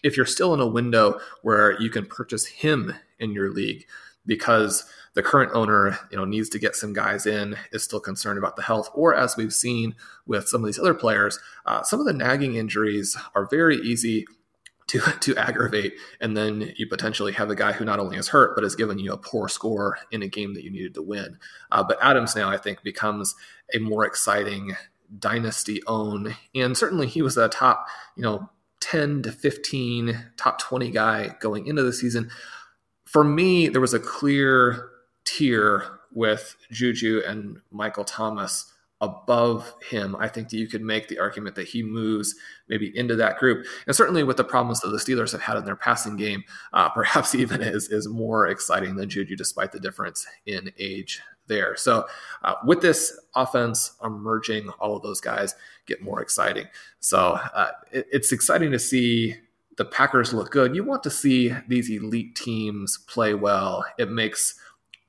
[0.04, 3.86] if you're still in a window where you can purchase him in your league
[4.26, 8.38] because the current owner you know needs to get some guys in is still concerned
[8.38, 9.96] about the health or as we've seen
[10.26, 14.26] with some of these other players uh, some of the nagging injuries are very easy
[14.88, 18.56] to, to aggravate and then you potentially have a guy who not only is hurt
[18.56, 21.38] but has given you a poor score in a game that you needed to win
[21.72, 23.36] uh, but adams now i think becomes
[23.74, 24.76] a more exciting
[25.18, 26.36] dynasty own.
[26.56, 31.68] And certainly he was a top, you know, 10 to 15, top 20 guy going
[31.68, 32.30] into the season.
[33.06, 34.90] For me, there was a clear
[35.26, 41.18] tier with Juju and Michael Thomas above him, I think that you could make the
[41.18, 42.36] argument that he moves
[42.70, 43.66] maybe into that group.
[43.88, 46.90] And certainly with the problems that the Steelers have had in their passing game, uh,
[46.94, 51.76] perhaps even is, is more exciting than Juju, despite the difference in age there.
[51.76, 52.08] So
[52.44, 55.56] uh, with this offense emerging, all of those guys
[55.88, 56.68] get more exciting.
[57.00, 59.36] So uh, it, it's exciting to see
[59.78, 60.76] the Packers look good.
[60.76, 63.84] You want to see these elite teams play well.
[63.98, 64.60] It makes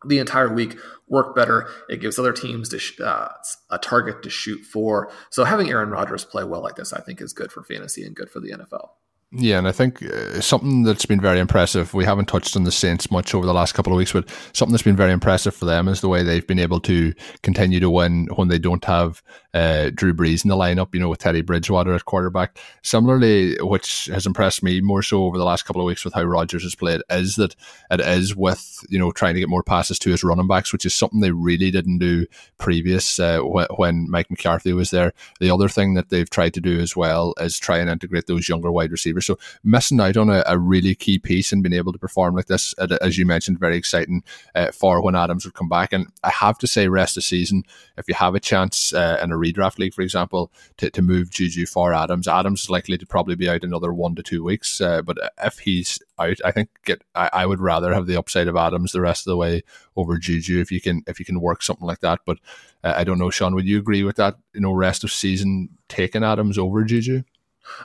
[0.06, 0.76] the entire week
[1.08, 1.68] work better.
[1.88, 3.28] It gives other teams sh- uh,
[3.70, 5.10] a target to shoot for.
[5.30, 8.16] So having Aaron Rodgers play well like this, I think, is good for fantasy and
[8.16, 8.90] good for the NFL.
[9.34, 11.94] Yeah, and I think uh, something that's been very impressive.
[11.94, 14.72] We haven't touched on the Saints much over the last couple of weeks, but something
[14.72, 17.88] that's been very impressive for them is the way they've been able to continue to
[17.88, 19.22] win when they don't have
[19.54, 20.94] uh, Drew Brees in the lineup.
[20.94, 22.58] You know, with Teddy Bridgewater at quarterback.
[22.82, 26.24] Similarly, which has impressed me more so over the last couple of weeks with how
[26.24, 27.56] Rodgers has played, is that
[27.90, 30.86] it is with you know trying to get more passes to his running backs, which
[30.86, 32.26] is something they really didn't do
[32.58, 35.12] previous uh, when Mike McCarthy was there.
[35.40, 38.48] The other thing that they've tried to do as well is try and integrate those
[38.48, 41.92] younger wide receivers so missing out on a, a, really key piece and being able
[41.92, 44.22] to perform like this, as you mentioned, very exciting
[44.54, 45.92] uh, for when Adams would come back.
[45.92, 47.64] And I have to say, rest of season,
[47.96, 51.30] if you have a chance uh, in a redraft league, for example, to, to move
[51.30, 54.80] Juju for Adams, Adams is likely to probably be out another one to two weeks.
[54.80, 58.48] Uh, but if he's out, I think get, I, I, would rather have the upside
[58.48, 59.62] of Adams the rest of the way
[59.96, 62.20] over Juju if you can if you can work something like that.
[62.24, 62.38] But
[62.84, 64.36] uh, I don't know, Sean, would you agree with that?
[64.54, 67.22] You know, rest of season taking Adams over Juju?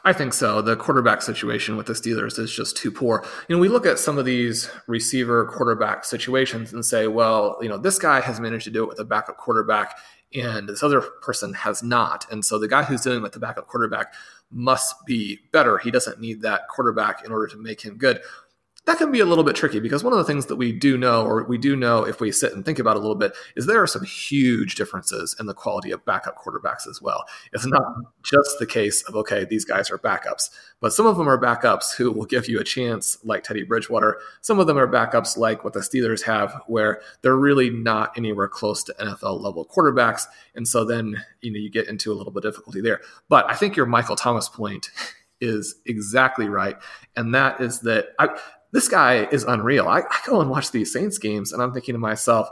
[0.04, 0.62] I think so.
[0.62, 3.24] The quarterback situation with the Steelers is just too poor.
[3.48, 7.70] You know, we look at some of these receiver quarterback situations and say, well, you
[7.70, 9.98] know, this guy has managed to do it with a backup quarterback
[10.34, 12.26] and this other person has not.
[12.32, 14.14] And so the guy who's it with the backup quarterback
[14.52, 15.78] must be better.
[15.78, 18.22] He doesn't need that quarterback in order to make him good
[18.88, 20.98] that can be a little bit tricky because one of the things that we do
[20.98, 23.34] know, or we do know if we sit and think about it a little bit,
[23.58, 27.26] is there are some huge differences in the quality of backup quarterbacks as well.
[27.52, 27.84] It's not
[28.24, 31.98] just the case of, okay, these guys are backups, but some of them are backups
[31.98, 34.20] who will give you a chance, like Teddy Bridgewater.
[34.40, 38.48] Some of them are backups like what the Steelers have, where they're really not anywhere
[38.48, 40.28] close to NFL level quarterbacks.
[40.56, 43.02] And so then, you know, you get into a little bit of difficulty there.
[43.28, 44.92] But I think your Michael Thomas point
[45.42, 46.78] is exactly right.
[47.16, 48.30] And that is that I,
[48.72, 49.88] this guy is unreal.
[49.88, 52.50] I, I go and watch these Saints games and I'm thinking to myself,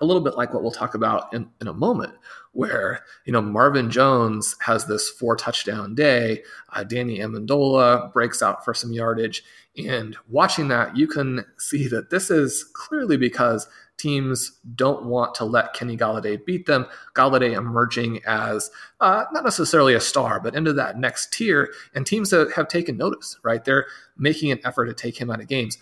[0.00, 2.14] a little bit like what we'll talk about in, in a moment,
[2.52, 6.42] where you know Marvin Jones has this four touchdown day,
[6.74, 9.42] uh, Danny Amendola breaks out for some yardage,
[9.78, 15.44] and watching that, you can see that this is clearly because teams don't want to
[15.44, 16.86] let Kenny Golladay beat them.
[17.14, 21.72] Golladay emerging as uh, not necessarily a star, but into that next tier.
[21.94, 23.64] And teams that have taken notice, right?
[23.64, 25.78] They're making an effort to take him out of games.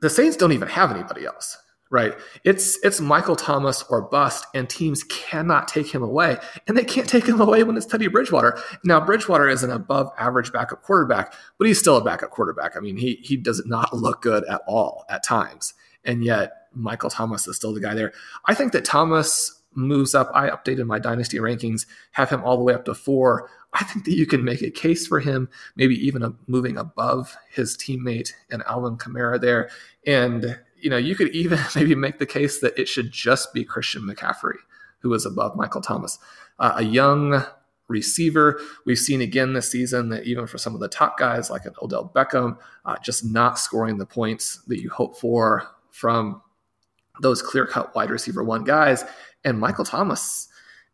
[0.00, 1.56] The Saints don't even have anybody else,
[1.90, 2.14] right?
[2.44, 6.36] It's it's Michael Thomas or bust, and teams cannot take him away,
[6.68, 8.58] and they can't take him away when it's Teddy Bridgewater.
[8.84, 12.76] Now Bridgewater is an above average backup quarterback, but he's still a backup quarterback.
[12.76, 15.72] I mean, he he does not look good at all at times,
[16.04, 18.12] and yet Michael Thomas is still the guy there.
[18.44, 20.30] I think that Thomas moves up.
[20.34, 23.50] I updated my dynasty rankings, have him all the way up to four.
[23.72, 27.36] I think that you can make a case for him, maybe even a, moving above
[27.50, 29.68] his teammate and Alvin Kamara there.
[30.06, 33.64] And, you know, you could even maybe make the case that it should just be
[33.64, 34.56] Christian McCaffrey
[35.00, 36.18] who is above Michael Thomas.
[36.58, 37.44] Uh, a young
[37.88, 38.60] receiver.
[38.84, 41.74] We've seen again this season that even for some of the top guys like an
[41.80, 46.42] Odell Beckham, uh, just not scoring the points that you hope for from
[47.20, 49.04] those clear cut wide receiver one guys.
[49.44, 50.48] And Michael Thomas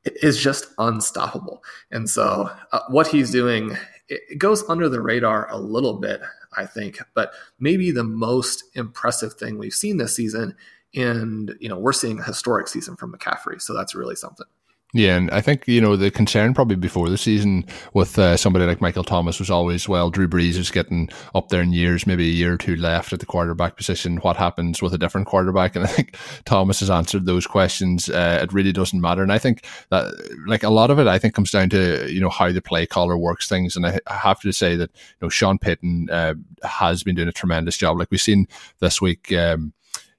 [0.04, 1.62] is just unstoppable.
[1.90, 3.76] And so uh, what he's doing,
[4.08, 6.20] it goes under the radar a little bit,
[6.56, 10.56] I think, but maybe the most impressive thing we've seen this season.
[10.94, 13.62] And, you know, we're seeing a historic season from McCaffrey.
[13.62, 14.46] So that's really something.
[14.94, 18.66] Yeah, and I think you know the concern probably before the season with uh, somebody
[18.66, 22.28] like Michael Thomas was always well, Drew Brees is getting up there in years, maybe
[22.28, 24.18] a year or two left at the quarterback position.
[24.18, 25.76] What happens with a different quarterback?
[25.82, 28.10] And I think Thomas has answered those questions.
[28.10, 30.12] Uh, it really doesn't matter, and I think that
[30.46, 32.84] like a lot of it, I think comes down to you know how the play
[32.84, 33.76] caller works things.
[33.76, 37.32] And I, have to say that you know Sean Payton uh, has been doing a
[37.32, 37.98] tremendous job.
[37.98, 38.46] Like we've seen
[38.80, 39.32] this week.
[39.32, 39.72] Um,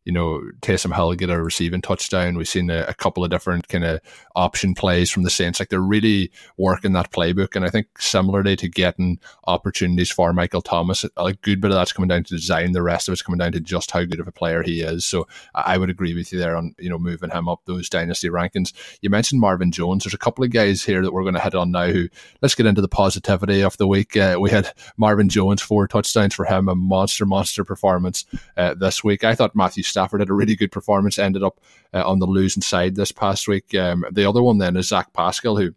[0.05, 2.37] you know, Taysom Hill get a receiving touchdown.
[2.37, 4.01] We've seen a, a couple of different kind of
[4.35, 5.59] option plays from the Saints.
[5.59, 7.55] Like they're really working that playbook.
[7.55, 11.93] And I think similarly to getting opportunities for Michael Thomas, a good bit of that's
[11.93, 12.73] coming down to design.
[12.73, 15.05] The rest of it's coming down to just how good of a player he is.
[15.05, 18.29] So I would agree with you there on, you know, moving him up those dynasty
[18.29, 18.73] rankings.
[19.01, 20.03] You mentioned Marvin Jones.
[20.03, 22.09] There's a couple of guys here that we're going to hit on now who,
[22.41, 24.17] let's get into the positivity of the week.
[24.17, 28.25] Uh, we had Marvin Jones, four touchdowns for him, a monster, monster performance
[28.57, 29.23] uh, this week.
[29.23, 31.59] I thought Matthew Stafford had a really good performance, ended up
[31.93, 33.73] uh, on the losing side this past week.
[33.75, 35.73] Um, the other one then is Zach Pascal, who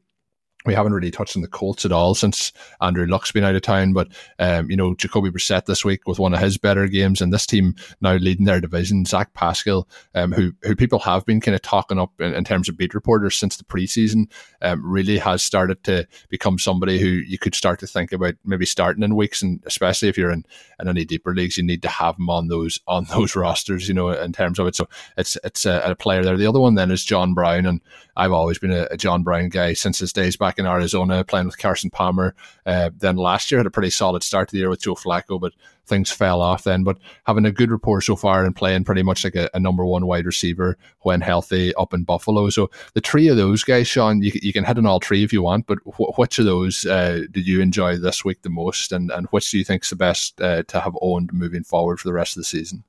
[0.66, 3.62] we haven't really touched on the Colts at all since Andrew Luck's been out of
[3.62, 3.92] town.
[3.92, 4.08] But
[4.38, 7.46] um, you know, Jacoby Brissett this week with one of his better games, and this
[7.46, 9.04] team now leading their division.
[9.04, 12.68] Zach Pascal, um, who who people have been kind of talking up in, in, terms
[12.68, 14.30] of beat reporters since the preseason,
[14.62, 18.66] um, really has started to become somebody who you could start to think about maybe
[18.66, 20.44] starting in weeks, and especially if you're in,
[20.80, 23.88] in any deeper leagues, you need to have him on those on those rosters.
[23.88, 24.74] You know, in terms of it.
[24.74, 26.36] So it's it's a, a player there.
[26.36, 27.80] The other one then is John Brown, and
[28.16, 31.46] I've always been a, a John Brown guy since his days back in Arizona playing
[31.46, 32.34] with Carson Palmer.
[32.64, 35.40] Uh, then last year had a pretty solid start to the year with Joe Flacco,
[35.40, 35.52] but
[35.86, 36.84] things fell off then.
[36.84, 39.84] But having a good rapport so far and playing pretty much like a, a number
[39.86, 42.50] one wide receiver when healthy up in Buffalo.
[42.50, 45.32] So the three of those guys, Sean, you, you can hit on all three if
[45.32, 48.92] you want, but wh- which of those uh, did you enjoy this week the most?
[48.92, 52.00] And, and which do you think is the best uh, to have owned moving forward
[52.00, 52.84] for the rest of the season?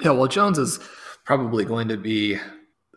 [0.00, 0.80] Yeah, well, Jones is
[1.24, 2.38] probably going to be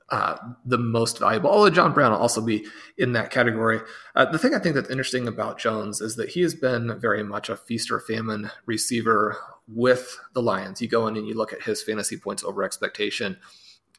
[0.10, 1.50] uh, the most valuable.
[1.50, 2.66] Although John Brown will also be
[2.98, 3.82] in that category.
[4.16, 7.24] Uh, the thing I think that's interesting about Jones is that he has been very
[7.24, 9.38] much a feast or famine receiver
[9.68, 10.82] with the Lions.
[10.82, 13.38] You go in and you look at his fantasy points over expectation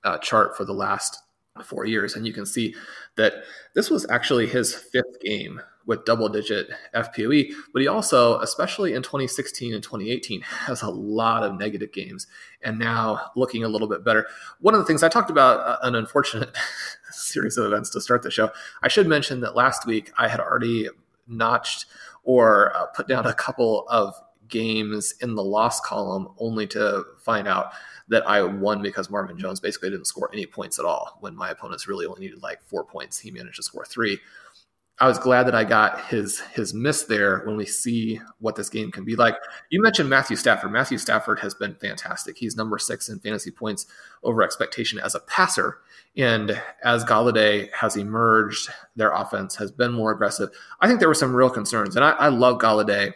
[0.04, 1.18] uh, chart for the last
[1.64, 2.74] four years, and you can see
[3.16, 3.34] that
[3.74, 9.02] this was actually his fifth game with double digit FPOE, but he also, especially in
[9.02, 12.26] 2016 and 2018, has a lot of negative games
[12.62, 14.26] and now looking a little bit better.
[14.60, 16.50] One of the things I talked about uh, an unfortunate
[17.10, 18.50] series of events to start the show.
[18.82, 20.88] I should mention that last week I had already
[21.28, 21.86] notched
[22.24, 24.14] or uh, put down a couple of
[24.48, 27.72] games in the loss column only to find out
[28.08, 31.50] that I won because Marvin Jones basically didn't score any points at all when my
[31.50, 33.18] opponents really only needed like four points.
[33.18, 34.18] He managed to score three.
[34.98, 38.70] I was glad that I got his his miss there when we see what this
[38.70, 39.36] game can be like.
[39.68, 40.72] You mentioned Matthew Stafford.
[40.72, 42.38] Matthew Stafford has been fantastic.
[42.38, 43.84] He's number six in fantasy points
[44.22, 45.78] over expectation as a passer.
[46.16, 50.48] And as Golladay has emerged, their offense has been more aggressive.
[50.80, 51.94] I think there were some real concerns.
[51.94, 53.12] And I, I love Golladay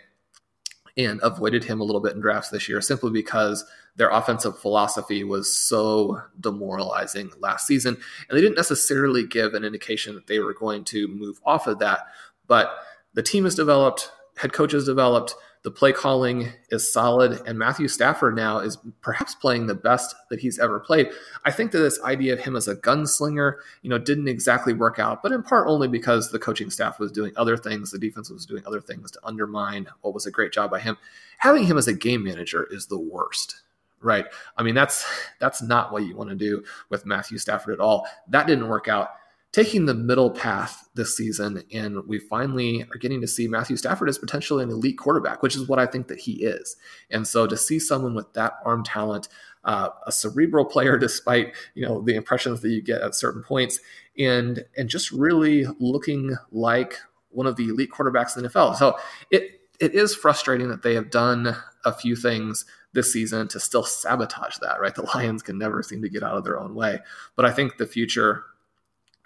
[0.97, 3.65] and avoided him a little bit in drafts this year simply because
[3.97, 7.97] their offensive philosophy was so demoralizing last season.
[8.29, 11.79] And they didn't necessarily give an indication that they were going to move off of
[11.81, 12.07] that.
[12.47, 12.75] But
[13.15, 14.11] the team has developed,
[14.41, 19.67] head coaches developed, the play calling is solid, and Matthew Stafford now is perhaps playing
[19.67, 21.11] the best that he's ever played.
[21.45, 24.99] I think that this idea of him as a gunslinger, you know, didn't exactly work
[24.99, 28.31] out, but in part only because the coaching staff was doing other things, the defense
[28.31, 30.97] was doing other things to undermine what was a great job by him.
[31.37, 33.63] Having him as a game manager is the worst
[34.03, 34.25] right?
[34.57, 35.05] I mean, that's
[35.41, 38.07] that's not what you want to do with Matthew Stafford at all.
[38.29, 39.11] That didn't work out.
[39.53, 44.09] Taking the middle path this season, and we finally are getting to see Matthew Stafford
[44.09, 46.77] as potentially an elite quarterback, which is what I think that he is.
[47.11, 49.29] And so to see someone with that arm talent,
[49.65, 53.81] uh, a cerebral player, despite you know the impressions that you get at certain points,
[54.17, 56.99] and and just really looking like
[57.31, 58.77] one of the elite quarterbacks in the NFL.
[58.77, 58.99] So
[59.33, 63.85] it it is frustrating that they have done a few things this season to still
[63.85, 64.95] sabotage that, right?
[64.95, 67.01] The Lions can never seem to get out of their own way.
[67.37, 68.45] But I think the future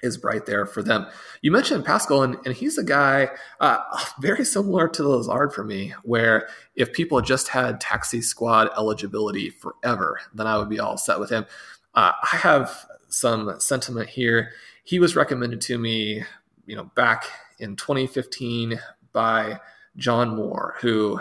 [0.05, 1.07] is right there for them.
[1.43, 3.31] You mentioned Pascal, and, and he's a guy
[3.61, 3.79] uh,
[4.21, 10.21] very similar to Lazard for me, where if people just had taxi squad eligibility forever,
[10.35, 11.47] then I would be all set with him.
[11.95, 14.53] Uh, I have some sentiment here.
[14.85, 16.23] He was recommended to me,
[16.67, 17.25] you know, back
[17.59, 18.79] in 2015
[19.13, 19.61] by
[19.97, 21.21] John Moore, who,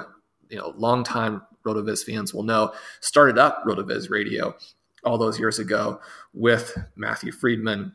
[0.50, 4.56] you know, longtime RotoViz fans will know, started up RotoViz Radio
[5.06, 6.00] all those years ago
[6.34, 7.94] with Matthew Freedman,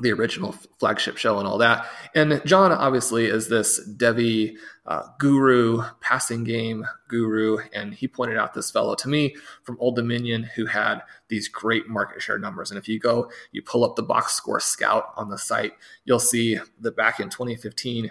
[0.00, 1.86] the original flagship show and all that.
[2.14, 4.56] And John obviously is this Devi
[4.86, 9.96] uh, guru, passing game guru, and he pointed out this fellow to me from Old
[9.96, 12.70] Dominion who had these great market share numbers.
[12.70, 15.72] And if you go, you pull up the box score scout on the site,
[16.04, 18.10] you'll see that back in 2015,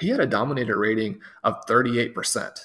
[0.00, 2.60] he had a dominator rating of 38%.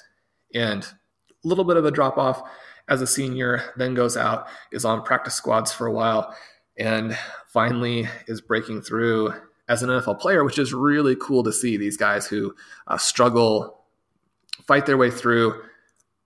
[0.54, 2.42] And a little bit of a drop off
[2.88, 6.34] as a senior, then goes out, is on practice squads for a while,
[6.76, 7.16] and
[7.48, 9.32] finally is breaking through
[9.68, 12.54] as an NFL player, which is really cool to see these guys who
[12.86, 13.84] uh, struggle,
[14.66, 15.62] fight their way through,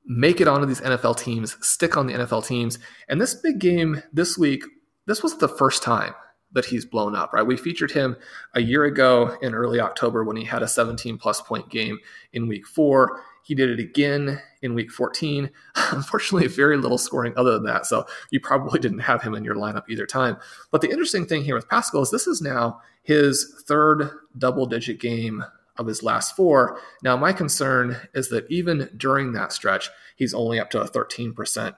[0.06, 2.78] make it onto these NFL teams, stick on the NFL teams.
[3.08, 4.64] And this big game this week,
[5.06, 6.14] this was the first time
[6.52, 7.46] that he's blown up, right?
[7.46, 8.16] We featured him
[8.54, 11.98] a year ago in early October when he had a 17 plus point game
[12.32, 13.20] in week four.
[13.42, 15.50] He did it again in week 14.
[15.92, 17.86] Unfortunately, very little scoring other than that.
[17.86, 20.36] So you probably didn't have him in your lineup either time.
[20.70, 24.98] But the interesting thing here with Pascal is this is now his third double digit
[25.00, 25.44] game
[25.78, 26.80] of his last four.
[27.02, 31.76] Now, my concern is that even during that stretch, he's only up to a 13%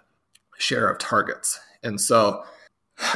[0.56, 1.58] share of targets.
[1.82, 2.44] And so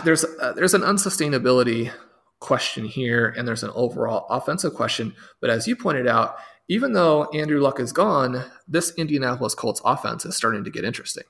[0.05, 1.93] there's uh, there's an unsustainability
[2.41, 5.15] question here, and there's an overall offensive question.
[5.41, 6.37] But as you pointed out,
[6.69, 11.25] even though Andrew Luck is gone, this Indianapolis Colts offense is starting to get interesting.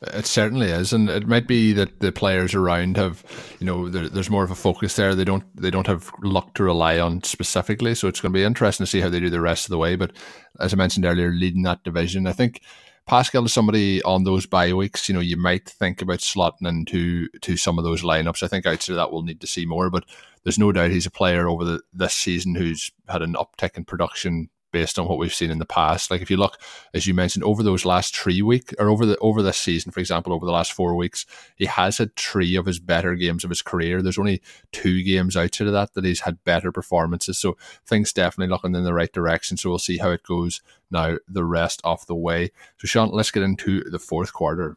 [0.00, 3.24] It certainly is, and it might be that the players around have,
[3.58, 5.12] you know, there, there's more of a focus there.
[5.16, 8.44] They don't they don't have luck to rely on specifically, so it's going to be
[8.44, 9.96] interesting to see how they do the rest of the way.
[9.96, 10.12] But
[10.60, 12.62] as I mentioned earlier, leading that division, I think
[13.08, 15.08] Pascal is somebody on those bye weeks.
[15.08, 18.42] You know, you might think about slotting into to some of those lineups.
[18.42, 19.88] I think outside of that, we'll need to see more.
[19.88, 20.04] But
[20.44, 23.86] there's no doubt he's a player over the, this season who's had an uptick in
[23.86, 26.10] production based on what we've seen in the past.
[26.10, 26.58] Like if you look,
[26.94, 30.00] as you mentioned, over those last three weeks or over the over this season, for
[30.00, 33.50] example, over the last four weeks, he has had three of his better games of
[33.50, 34.02] his career.
[34.02, 34.42] There's only
[34.72, 37.38] two games outside of that that he's had better performances.
[37.38, 37.56] So
[37.86, 39.56] things definitely looking in the right direction.
[39.56, 40.60] So we'll see how it goes
[40.90, 42.50] now the rest of the way.
[42.78, 44.76] So Sean, let's get into the fourth quarter.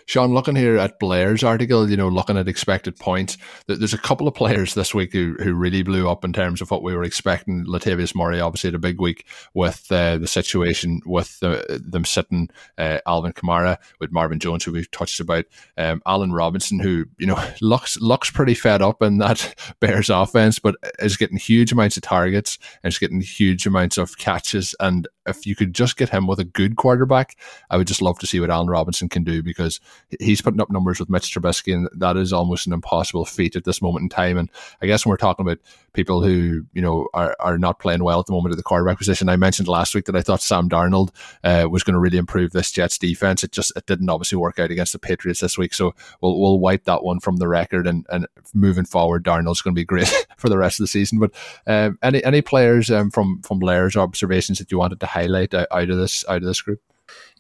[0.07, 3.37] Sean, looking here at Blair's article, you know, looking at expected points,
[3.67, 6.71] there's a couple of players this week who, who really blew up in terms of
[6.71, 7.65] what we were expecting.
[7.65, 12.49] Latavius Murray obviously had a big week with uh, the situation with uh, them sitting
[12.77, 15.43] uh, Alvin Kamara with Marvin Jones, who we've touched about,
[15.77, 20.57] um, Allen Robinson, who you know looks looks pretty fed up in that Bears offense,
[20.57, 24.73] but is getting huge amounts of targets and is getting huge amounts of catches.
[24.79, 27.37] And if you could just get him with a good quarterback,
[27.69, 29.79] I would just love to see what Allen Robinson can do because
[30.19, 33.63] he's putting up numbers with Mitch Trubisky, and that is almost an impossible feat at
[33.63, 34.37] this moment in time.
[34.37, 34.49] And
[34.81, 35.59] I guess when we're talking about
[35.97, 38.99] people who you know are, are not playing well at the moment at the quarterback
[38.99, 41.09] position, I mentioned last week that I thought Sam Darnold
[41.43, 43.43] uh, was going to really improve this Jets defense.
[43.43, 46.59] It just it didn't obviously work out against the Patriots this week, so we'll we'll
[46.59, 47.87] wipe that one from the record.
[47.87, 51.19] And and moving forward, Darnold's going to be great for the rest of the season.
[51.19, 51.31] But
[51.65, 55.89] um, any any players um, from from Blair's observations that you wanted to highlight out
[55.89, 56.79] of this out of this group?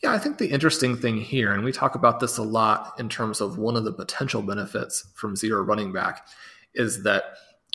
[0.01, 3.07] Yeah, I think the interesting thing here, and we talk about this a lot in
[3.07, 6.27] terms of one of the potential benefits from zero running back,
[6.73, 7.23] is that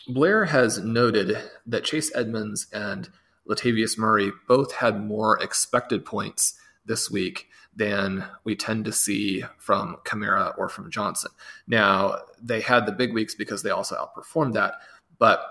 [0.07, 3.09] Blair has noted that Chase Edmonds and
[3.47, 9.97] Latavius Murray both had more expected points this week than we tend to see from
[10.05, 11.31] Kamara or from Johnson.
[11.67, 14.75] Now, they had the big weeks because they also outperformed that,
[15.17, 15.43] but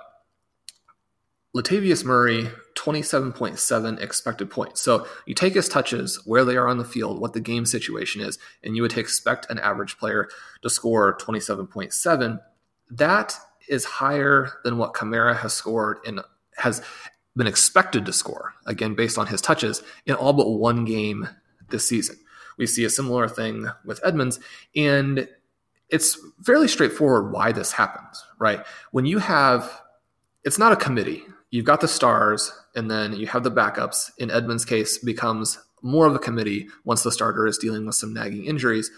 [1.55, 4.81] Latavius Murray, 27.7 expected points.
[4.81, 8.23] So you take his touches, where they are on the field, what the game situation
[8.23, 10.29] is, and you would expect an average player
[10.63, 12.41] to score 27.7.
[12.91, 13.37] That
[13.69, 16.21] is higher than what Kamara has scored and
[16.57, 16.83] has
[17.37, 21.29] been expected to score, again, based on his touches, in all but one game
[21.71, 22.17] this season.
[22.59, 24.39] We see a similar thing with Edmonds,
[24.77, 25.29] and
[25.89, 28.65] it's fairly straightforward why this happens, right?
[28.91, 29.81] When you have,
[30.45, 34.11] it's not a committee you've got the stars, and then you have the backups.
[34.19, 38.13] In Edmonds' case, becomes more of a committee once the starter is dealing with some
[38.13, 38.91] nagging injuries.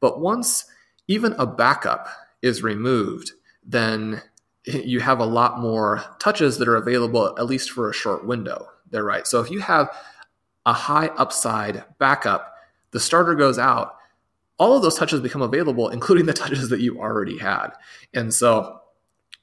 [0.00, 0.64] But once
[1.06, 2.08] even a backup
[2.42, 3.32] is removed,
[3.68, 4.22] then
[4.64, 8.66] you have a lot more touches that are available at least for a short window.
[8.90, 9.26] They're right.
[9.26, 9.88] So if you have
[10.66, 12.54] a high upside backup,
[12.90, 13.96] the starter goes out,
[14.58, 17.68] all of those touches become available, including the touches that you already had.
[18.14, 18.80] And so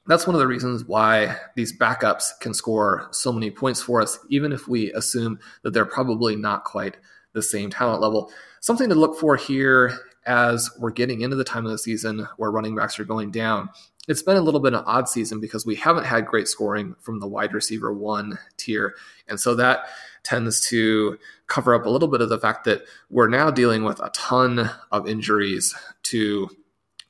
[0.06, 4.18] that's one of the reasons why these backups can score so many points for us,
[4.28, 6.96] even if we assume that they're probably not quite
[7.32, 8.30] the same talent level.
[8.60, 12.50] Something to look for here as we're getting into the time of the season where
[12.50, 13.70] running backs are going down.
[14.08, 16.94] It's been a little bit of an odd season because we haven't had great scoring
[17.00, 18.94] from the wide receiver one tier.
[19.28, 19.86] And so that
[20.22, 24.00] tends to cover up a little bit of the fact that we're now dealing with
[24.00, 25.74] a ton of injuries
[26.04, 26.48] to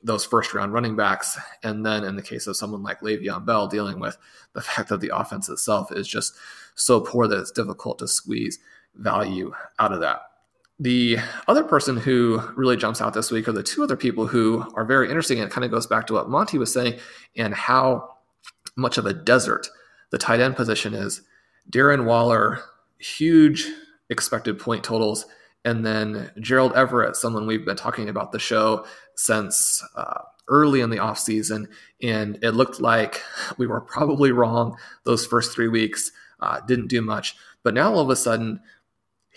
[0.03, 1.37] those first round running backs.
[1.63, 4.17] And then in the case of someone like Le'Veon Bell, dealing with
[4.53, 6.35] the fact that the offense itself is just
[6.75, 8.59] so poor that it's difficult to squeeze
[8.95, 10.21] value out of that.
[10.79, 11.17] The
[11.47, 14.85] other person who really jumps out this week are the two other people who are
[14.85, 15.39] very interesting.
[15.39, 16.99] And it kind of goes back to what Monty was saying
[17.35, 18.15] and how
[18.75, 19.67] much of a desert
[20.11, 21.21] the tight end position is.
[21.69, 22.61] Darren Waller,
[22.99, 23.67] huge
[24.09, 25.25] expected point totals
[25.67, 30.89] and then Gerald Everett, someone we've been talking about the show since uh, early in
[30.89, 31.67] the offseason.
[32.01, 33.21] And it looked like
[33.57, 36.09] we were probably wrong those first three weeks,
[36.39, 37.35] uh, didn't do much.
[37.63, 38.61] But now all of a sudden,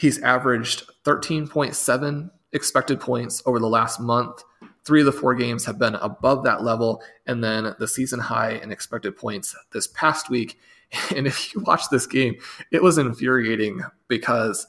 [0.00, 4.42] he's averaged 13.7 expected points over the last month.
[4.82, 7.02] Three of the four games have been above that level.
[7.26, 10.58] And then the season high in expected points this past week.
[11.14, 12.34] And if you watch this game,
[12.72, 14.66] it was infuriating because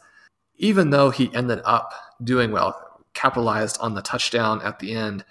[0.57, 5.25] even though he ended up doing well, capitalized on the touchdown at the end,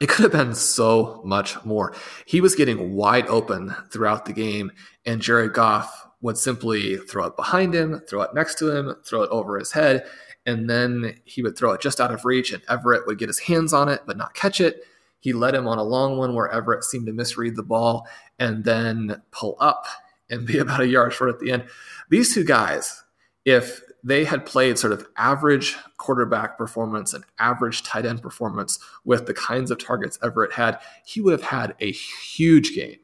[0.00, 1.94] it could have been so much more.
[2.26, 4.72] He was getting wide open throughout the game,
[5.06, 9.22] and Jared Goff would simply throw it behind him, throw it next to him, throw
[9.22, 10.06] it over his head,
[10.46, 13.40] and then he would throw it just out of reach, and Everett would get his
[13.40, 14.84] hands on it but not catch it.
[15.20, 18.08] He led him on a long one where Everett seemed to misread the ball
[18.38, 19.86] and then pull up
[20.30, 21.64] and be about a yard short at the end.
[22.08, 23.04] These two guys,
[23.44, 29.26] if they had played sort of average quarterback performance and average tight end performance with
[29.26, 32.98] the kinds of targets Everett had, he would have had a huge game.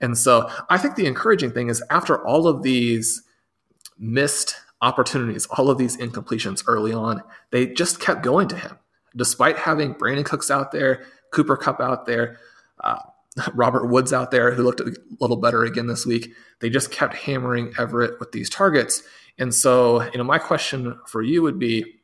[0.00, 3.22] And so I think the encouraging thing is after all of these
[3.98, 8.78] missed opportunities, all of these incompletions early on, they just kept going to him.
[9.16, 12.38] Despite having Brandin Cooks out there, Cooper Kupp out there,
[12.84, 12.98] uh,
[13.54, 17.14] Robert Woods out there, who looked a little better again this week, they just kept
[17.14, 19.02] hammering Everett with these targets.
[19.38, 21.96] And so, you know, my question for you would be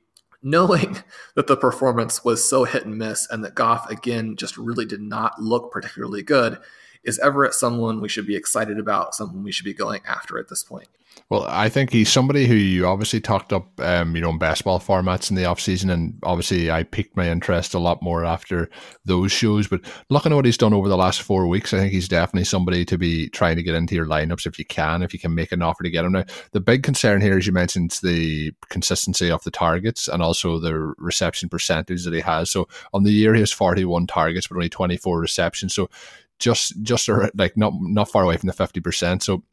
[0.42, 0.98] knowing
[1.34, 5.00] that the performance was so hit and miss and that Goff, again, just really did
[5.00, 6.58] not look particularly good,
[7.04, 10.48] is Everett someone we should be excited about, someone we should be going after at
[10.48, 10.88] this point?
[11.28, 14.64] Well, I think he's somebody who you obviously talked up, um, you know, in best
[14.64, 15.90] ball formats in the offseason.
[15.90, 18.70] and obviously I piqued my interest a lot more after
[19.04, 19.66] those shows.
[19.68, 22.44] But looking at what he's done over the last four weeks, I think he's definitely
[22.44, 25.34] somebody to be trying to get into your lineups if you can, if you can
[25.34, 26.12] make an offer to get him.
[26.12, 30.22] Now, the big concern here, as you mentioned, is the consistency of the targets and
[30.22, 32.50] also the reception percentage that he has.
[32.50, 35.74] So on the year, he has forty-one targets, but only twenty-four receptions.
[35.74, 35.90] So
[36.42, 39.22] just just like not not far away from the fifty percent.
[39.22, 39.44] So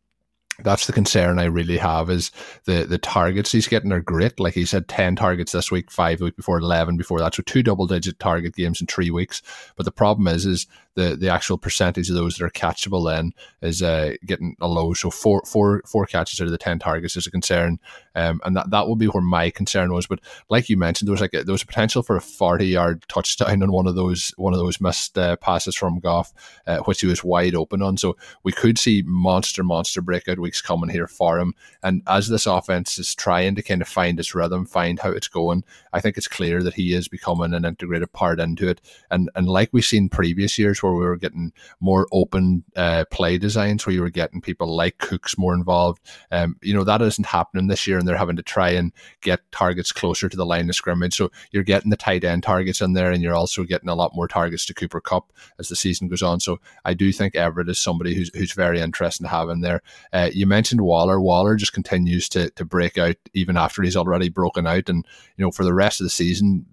[0.64, 2.32] that's the concern I really have is
[2.66, 4.40] the the targets he's getting are great.
[4.40, 7.36] Like he said, ten targets this week, five week before, eleven before that.
[7.36, 9.42] So two double digit target games in three weeks.
[9.76, 10.68] But the problem is, is
[11.00, 13.32] the the actual percentage of those that are catchable then
[13.62, 14.94] is uh, getting a low.
[14.94, 17.80] So four four four catches out of the ten targets is a concern,
[18.16, 20.08] um, and that that would be where my concern was.
[20.08, 22.68] But like you mentioned, there was like a, there was a potential for a forty
[22.68, 26.34] yard touchdown on one of those one of those missed uh, passes from Goff,
[26.68, 27.98] uh, which he was wide open on.
[27.98, 31.54] So we could see monster monster breakout weeks coming here for him.
[31.84, 35.28] And as this offense is trying to kind of find its rhythm, find how it's
[35.28, 38.82] going, I think it's clear that he is becoming an integrated part into it.
[39.12, 43.38] And and like we've seen previous years where we were getting more open uh, play
[43.38, 46.02] designs where you were getting people like Cooks more involved.
[46.32, 48.92] Um, you know, that isn't happening this year and they're having to try and
[49.22, 51.16] get targets closer to the line of scrimmage.
[51.16, 54.16] So you're getting the tight end targets in there and you're also getting a lot
[54.16, 56.40] more targets to Cooper Kupp as the season goes on.
[56.40, 59.82] So I do think Everett is somebody who's, who's very interesting to have in there.
[60.12, 61.20] Uh, you mentioned Waller.
[61.20, 64.88] Waller just continues to, to break out even after he's already broken out.
[64.88, 66.66] And, you know, for the rest of the season,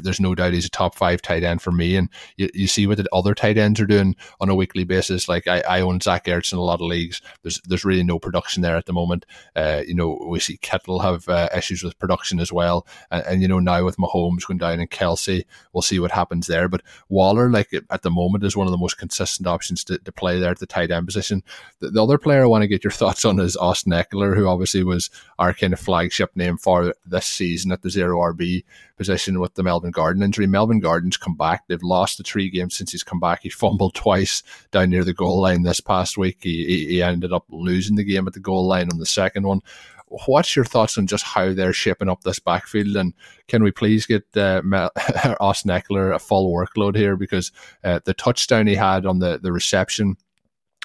[0.00, 1.96] there's no doubt he's a top five tight end for me.
[1.96, 5.28] And you, you see what the other tight ends are doing on a weekly basis.
[5.28, 7.20] Like I, I own Zach Ertz in a lot of leagues.
[7.42, 9.26] There's there's really no production there at the moment.
[9.56, 12.86] Uh, you know, we see Kittle have uh, issues with production as well.
[13.10, 16.46] And, and, you know, now with Mahomes going down and Kelce, we'll see what happens
[16.46, 16.68] there.
[16.68, 20.12] But Waller, like at the moment, is one of the most consistent options to, to
[20.12, 21.42] play there at the tight end position.
[21.80, 24.46] The, the other player I want to get your thoughts on is Austin Ekeler, who
[24.46, 28.64] obviously was our kind of flagship name for this season at the zero RB
[28.96, 30.46] position with the Melvin Gordon injury.
[30.46, 31.64] Melvin Gordon's come back.
[31.66, 33.40] They've lost the three games since he's come back.
[33.42, 36.38] He fumbled twice down near the goal line this past week.
[36.40, 39.46] He, he, he ended up losing the game at the goal line on the second
[39.46, 39.60] one.
[40.26, 42.94] What's your thoughts on just how they're shaping up this backfield?
[42.94, 43.14] And
[43.48, 44.60] can we please get uh,
[45.40, 47.16] Austin Ekeler a full workload here?
[47.16, 47.50] Because
[47.82, 50.16] uh, the touchdown he had on the, the reception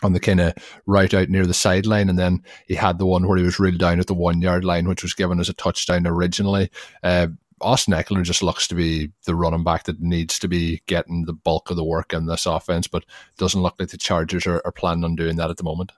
[0.03, 0.53] on the kind of
[0.85, 3.79] right out near the sideline, and then he had the one where he was reeled
[3.79, 6.71] down at the one yard line, which was given as a touchdown originally.
[7.03, 7.27] Uh,
[7.61, 11.33] Austin Ekeler just looks to be the running back that needs to be getting the
[11.33, 13.05] bulk of the work in this offense, but
[13.37, 15.91] doesn't look like the Chargers are, are planning on doing that at the moment.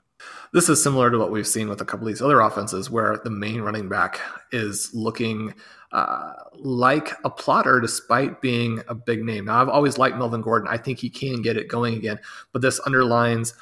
[0.53, 3.19] This is similar to what we've seen with a couple of these other offenses where
[3.23, 4.19] the main running back
[4.51, 5.53] is looking
[5.91, 9.45] uh, like a plotter despite being a big name.
[9.45, 10.67] Now, I've always liked Melvin Gordon.
[10.69, 12.19] I think he can get it going again,
[12.51, 13.53] but this underlines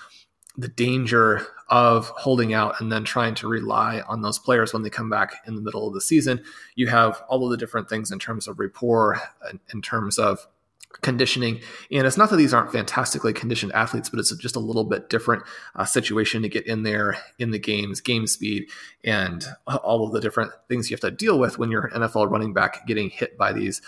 [0.60, 4.90] the danger of holding out and then trying to rely on those players when they
[4.90, 6.44] come back in the middle of the season.
[6.76, 9.22] You have all of the different things in terms of rapport,
[9.74, 10.48] in terms of
[11.02, 11.62] conditioning.
[11.92, 15.10] And it's not that these aren't fantastically conditioned athletes, but it's just a little bit
[15.10, 15.44] different
[15.76, 18.70] uh, situation to get in there in the games, game speed,
[19.04, 22.30] and all of the different things you have to deal with when you're an NFL
[22.32, 23.82] running back getting hit by these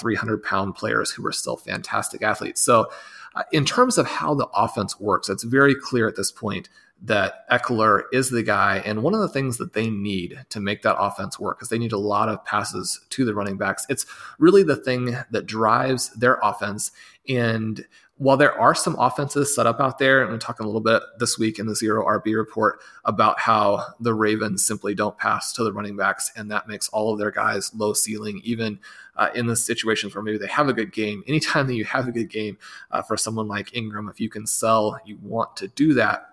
[0.00, 2.60] 300 uh, pound players who are still fantastic athletes.
[2.60, 2.90] So
[3.34, 6.68] uh, in terms of how the offense works, it's very clear at this point
[7.02, 8.82] that Ekeler is the guy.
[8.84, 11.78] And one of the things that they need to make that offense work is they
[11.78, 13.86] need a lot of passes to the running backs.
[13.88, 14.04] It's
[14.38, 16.92] really the thing that drives their offense.
[17.28, 17.86] And
[18.20, 21.02] while there are some offenses set up out there, and we're talking a little bit
[21.18, 25.64] this week in the zero RB report about how the Ravens simply don't pass to
[25.64, 28.78] the running backs, and that makes all of their guys low ceiling, even
[29.20, 31.22] uh, in the situations where maybe they have a good game.
[31.28, 32.58] Anytime that you have a good game
[32.90, 36.26] uh, for someone like Ingram, if you can sell, you want to do that.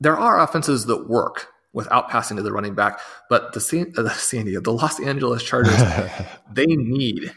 [0.00, 4.02] There are offenses that work without passing to the running back, but the San, uh,
[4.02, 5.76] the San Diego, the Los Angeles Chargers,
[6.52, 7.34] they need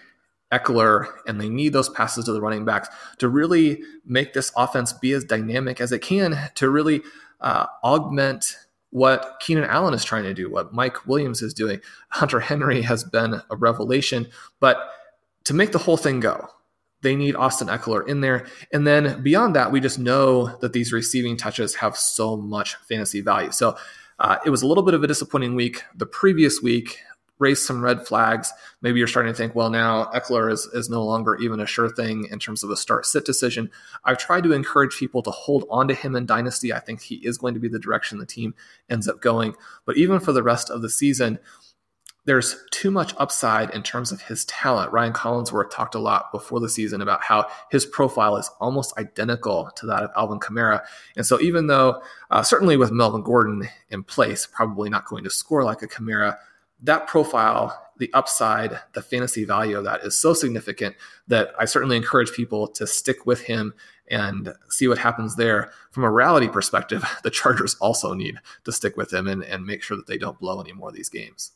[0.52, 2.88] Ekeler and they need those passes to the running backs
[3.18, 7.02] to really make this offense be as dynamic as it can to really
[7.40, 8.56] uh, augment
[8.92, 11.82] what Keenan Allen is trying to do, what Mike Williams is doing.
[12.10, 14.28] Hunter Henry has been a revelation,
[14.60, 14.78] but
[15.46, 16.48] to make the whole thing go,
[17.02, 18.46] they need Austin Ekeler in there.
[18.72, 23.22] And then beyond that, we just know that these receiving touches have so much fantasy
[23.22, 23.52] value.
[23.52, 23.76] So
[24.20, 25.84] uh, it was a little bit of a disappointing week.
[25.96, 27.00] The previous week,
[27.42, 28.54] raised some red flags.
[28.82, 31.90] Maybe you're starting to think, well, now Ekeler is, is no longer even a sure
[31.90, 33.72] thing in terms of a start sit decision.
[34.06, 36.72] I've tried to encourage people to hold on to him in Dynasty.
[36.72, 38.54] I think he is going to be the direction the team
[38.90, 39.56] ends up going.
[39.86, 41.40] But even for the rest of the season,
[42.26, 44.92] there's too much upside in terms of his talent.
[44.92, 49.72] Ryan Collinsworth talked a lot before the season about how his profile is almost identical
[49.78, 50.84] to that of Alvin Kamara.
[51.16, 55.32] And so, even though uh, certainly with Melvin Gordon in place, probably not going to
[55.32, 56.38] score like a Kamara,
[56.82, 60.96] that profile, the upside, the fantasy value of that is so significant
[61.28, 63.74] that I certainly encourage people to stick with him
[64.10, 65.72] and see what happens there.
[65.92, 69.84] From a reality perspective, the Chargers also need to stick with him and, and make
[69.84, 71.52] sure that they don't blow any more of these games.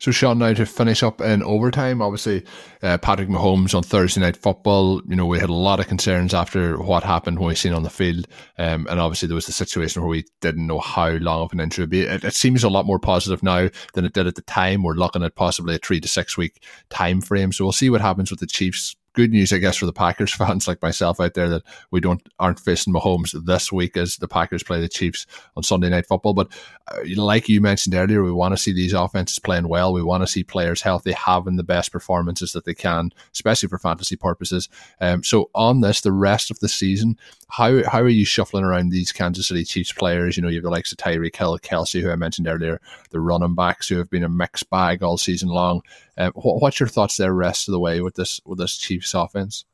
[0.00, 2.44] So, Sean, now to finish up in overtime, obviously,
[2.82, 6.32] uh, Patrick Mahomes on Thursday Night Football, you know, we had a lot of concerns
[6.32, 8.28] after what happened when we seen on the field.
[8.58, 11.58] Um, and obviously, there was the situation where we didn't know how long of an
[11.58, 12.02] injury would be.
[12.02, 14.84] It, it, seems a lot more positive now than it did at the time.
[14.84, 17.50] We're looking at possibly a three to six week time frame.
[17.50, 20.32] So, we'll see what happens with the Chiefs good news, I guess, for the Packers
[20.34, 24.28] fans like myself out there that we don't aren't facing Mahomes this week as the
[24.28, 26.34] Packers play the Chiefs on Sunday Night Football.
[26.34, 26.52] But
[26.86, 29.92] uh, like you mentioned earlier, we want to see these offenses playing well.
[29.92, 33.78] We want to see players healthy, having the best performances that they can, especially for
[33.78, 34.68] fantasy purposes.
[35.00, 38.90] Um, so on this, the rest of the season, how how are you shuffling around
[38.90, 40.36] these Kansas City Chiefs players?
[40.36, 43.20] You know, you have the likes of Tyreek Hill, Kelce, who I mentioned earlier, the
[43.20, 45.82] running backs who have been a mixed bag all season long.
[46.18, 49.07] Um, what, what's your thoughts there, rest of the way with this with this Chiefs
[49.14, 49.64] offense?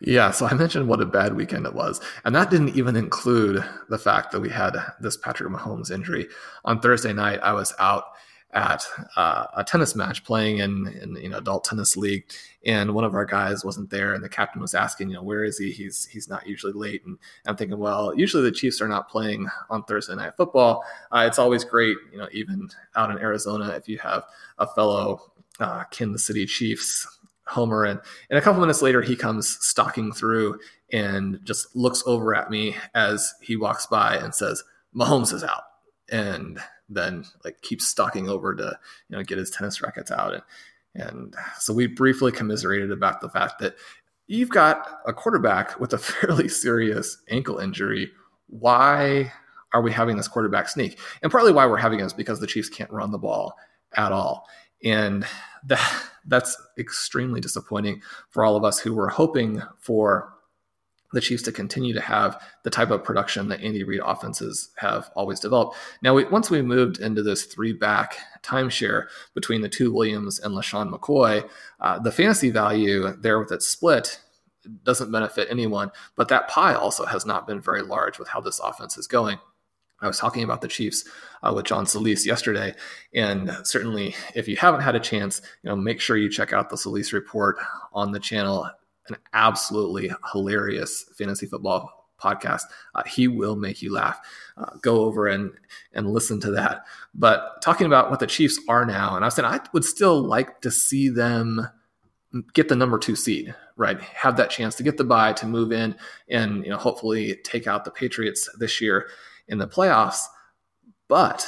[0.00, 3.64] Yeah, so I mentioned what a bad weekend it was, and that didn't even include
[3.88, 6.28] the fact that we had this Patrick Mahomes injury
[6.64, 7.40] on Thursday night.
[7.42, 8.04] I was out
[8.52, 12.24] at uh, a tennis match playing in, in you know adult tennis league
[12.64, 15.42] and one of our guys wasn't there and the captain was asking you know where
[15.42, 18.88] is he he's he's not usually late and i'm thinking well usually the chiefs are
[18.88, 23.18] not playing on thursday night football uh, it's always great you know even out in
[23.18, 24.22] arizona if you have
[24.58, 25.20] a fellow
[25.58, 27.15] uh, Kansas City Chiefs
[27.46, 30.58] homer and and a couple minutes later he comes stalking through
[30.92, 34.62] and just looks over at me as he walks by and says
[34.94, 35.62] Mahomes is out
[36.10, 38.78] and then like keeps stalking over to
[39.08, 40.34] you know get his tennis rackets out.
[40.34, 40.42] And
[40.94, 43.76] and so we briefly commiserated about the fact that
[44.26, 48.10] you've got a quarterback with a fairly serious ankle injury.
[48.48, 49.32] Why
[49.72, 50.98] are we having this quarterback sneak?
[51.22, 53.54] And partly why we're having it is because the Chiefs can't run the ball
[53.94, 54.48] at all.
[54.84, 55.26] And
[55.66, 60.32] that that's extremely disappointing for all of us who were hoping for
[61.12, 65.10] the Chiefs to continue to have the type of production that Andy Reid offenses have
[65.14, 65.76] always developed.
[66.02, 70.52] Now, we, once we moved into this three back timeshare between the two Williams and
[70.54, 71.48] LeSean McCoy,
[71.80, 74.20] uh, the fantasy value there with its split
[74.82, 78.58] doesn't benefit anyone, but that pie also has not been very large with how this
[78.58, 79.38] offense is going.
[80.00, 81.04] I was talking about the Chiefs
[81.42, 82.74] uh, with John Solis yesterday,
[83.14, 86.68] and certainly if you haven't had a chance, you know, make sure you check out
[86.68, 87.56] the Solis report
[87.92, 88.68] on the channel.
[89.08, 92.62] An absolutely hilarious fantasy football podcast.
[92.94, 94.18] Uh, he will make you laugh.
[94.56, 95.52] Uh, go over and
[95.92, 96.84] and listen to that.
[97.14, 100.60] But talking about what the Chiefs are now, and I said I would still like
[100.62, 101.68] to see them
[102.52, 104.00] get the number two seed, right?
[104.00, 105.94] Have that chance to get the buy to move in
[106.28, 109.08] and you know hopefully take out the Patriots this year
[109.48, 110.22] in the playoffs.
[111.08, 111.46] But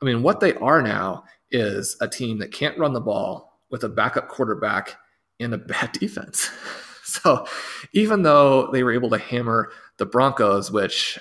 [0.00, 3.84] I mean, what they are now is a team that can't run the ball with
[3.84, 4.96] a backup quarterback
[5.38, 6.50] and a bad defense.
[7.04, 7.46] so
[7.92, 11.18] even though they were able to hammer the Broncos, which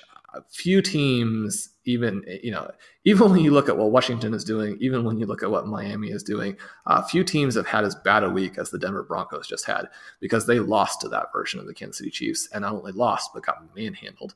[0.48, 2.70] few teams even you know
[3.04, 5.66] even when you look at what Washington is doing, even when you look at what
[5.66, 6.56] Miami is doing,
[6.86, 9.88] uh, few teams have had as bad a week as the Denver Broncos just had
[10.20, 13.32] because they lost to that version of the Kansas City Chiefs and not only lost
[13.34, 14.36] but got manhandled.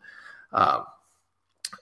[0.51, 0.85] Um,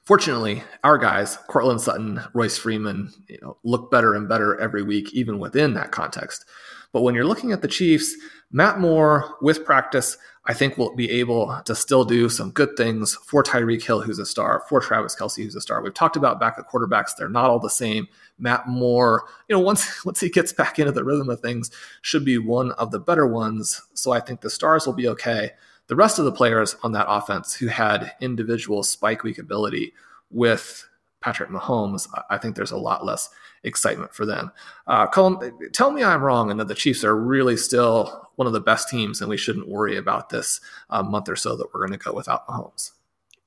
[0.05, 5.13] fortunately, our guys, Courtland Sutton, Royce Freeman, you know, look better and better every week,
[5.13, 6.45] even within that context.
[6.93, 8.15] But when you're looking at the Chiefs,
[8.51, 13.15] Matt Moore with practice, I think will be able to still do some good things
[13.25, 15.83] for Tyreek Hill, who's a star, for Travis Kelce, who's a star.
[15.83, 18.07] We've talked about backup quarterbacks; they're not all the same.
[18.39, 21.69] Matt Moore, you know, once once he gets back into the rhythm of things,
[22.01, 23.81] should be one of the better ones.
[23.93, 25.51] So I think the stars will be okay.
[25.91, 29.91] The rest of the players on that offense who had individual spike week ability
[30.29, 30.87] with
[31.19, 33.29] Patrick Mahomes, I think there's a lot less
[33.65, 34.53] excitement for them.
[34.87, 38.53] Uh, Colin, tell me I'm wrong and that the Chiefs are really still one of
[38.53, 40.61] the best teams and we shouldn't worry about this
[40.91, 42.91] uh, month or so that we're going to go without Mahomes.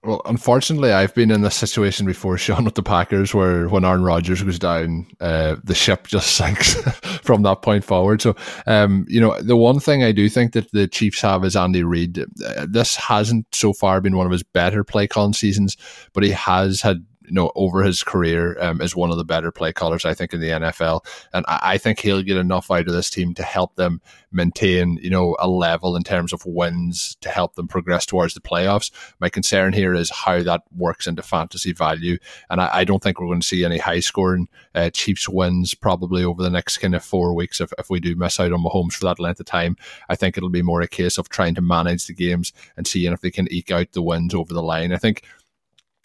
[0.04, 4.02] Well, unfortunately, I've been in this situation before, Sean, with the Packers, where when Aaron
[4.02, 6.74] Rodgers goes down, uh, the ship just sinks
[7.22, 8.20] from that point forward.
[8.20, 8.36] So,
[8.66, 11.82] um, you know, the one thing I do think that the Chiefs have is Andy
[11.82, 12.18] Reid.
[12.18, 15.76] Uh, this hasn't so far been one of his better play calling seasons,
[16.12, 19.50] but he has had you know, over his career um, is one of the better
[19.50, 21.04] play callers, I think, in the NFL.
[21.32, 24.00] And I, I, think he'll get enough out of this team to help them
[24.30, 28.40] maintain, you know, a level in terms of wins to help them progress towards the
[28.40, 28.90] playoffs.
[29.20, 32.18] My concern here is how that works into fantasy value.
[32.50, 35.74] And I, I don't think we're going to see any high scoring uh, Chiefs wins
[35.74, 38.62] probably over the next kind of four weeks if, if we do miss out on
[38.62, 39.76] Mahomes for that length of time.
[40.08, 43.12] I think it'll be more a case of trying to manage the games and seeing
[43.12, 44.92] if they can eke out the wins over the line.
[44.92, 45.24] I think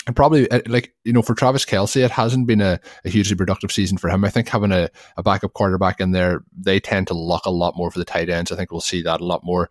[0.09, 3.35] and probably uh, like you know for Travis Kelce, it hasn't been a, a, hugely
[3.35, 4.25] productive season for him.
[4.25, 7.77] I think having a, a backup quarterback in there, they tend to look a lot
[7.77, 8.51] more for the tight ends.
[8.51, 9.69] I think we'll see that a lot more.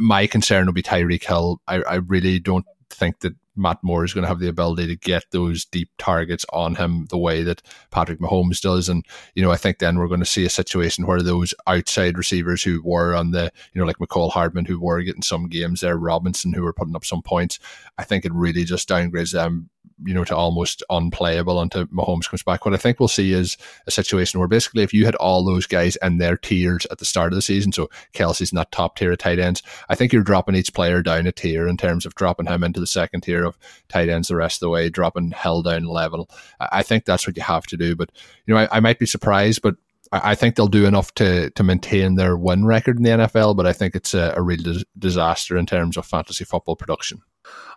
[0.00, 1.60] my concern will be Tyreek Hill.
[1.68, 4.96] I, I really don't think that Matt Moore is going to have the ability to
[4.96, 8.88] get those deep targets on him the way that Patrick Mahomes does.
[8.88, 12.16] And, you know, I think then we're going to see a situation where those outside
[12.16, 15.80] receivers who were on the, you know, like Mecole Hardman, who were getting some games
[15.80, 17.58] there, Robinson, who were putting up some points,
[17.98, 19.68] I think it really just downgrades them
[20.04, 22.64] you know, to almost unplayable until Mahomes comes back.
[22.64, 25.66] What I think we'll see is a situation where basically if you had all those
[25.66, 28.96] guys in their tiers at the start of the season, so Kelce's in that top
[28.96, 32.06] tier of tight ends, I think you're dropping each player down a tier in terms
[32.06, 34.88] of dropping him into the second tier of tight ends the rest of the way,
[34.88, 36.28] dropping Hill down level.
[36.60, 37.96] I think that's what you have to do.
[37.96, 38.10] But,
[38.46, 39.76] you know, I, I might be surprised, but
[40.12, 43.66] I think they'll do enough to to maintain their win record in the NFL, but
[43.66, 47.22] I think it's a, a real dis- disaster in terms of fantasy football production.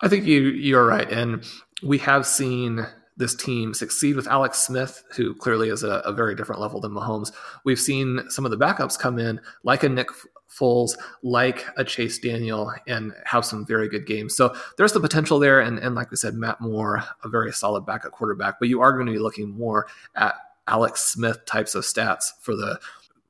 [0.02, 1.48] I think you you're right, and
[1.84, 2.86] we have seen
[3.18, 6.92] this team succeed with Alex Smith, who clearly is a, a, very different level than
[6.92, 7.32] Mahomes.
[7.64, 10.10] We've seen some of the backups come in, like a Nick
[10.50, 14.36] Foles, like a Chase Daniel, and have some very good games.
[14.36, 15.62] So there's the potential there.
[15.62, 18.92] And, and like we said, Matt Moore, a very solid backup quarterback, but you are
[18.92, 20.36] going to be looking more at
[20.68, 22.80] Alex Smith types of stats for the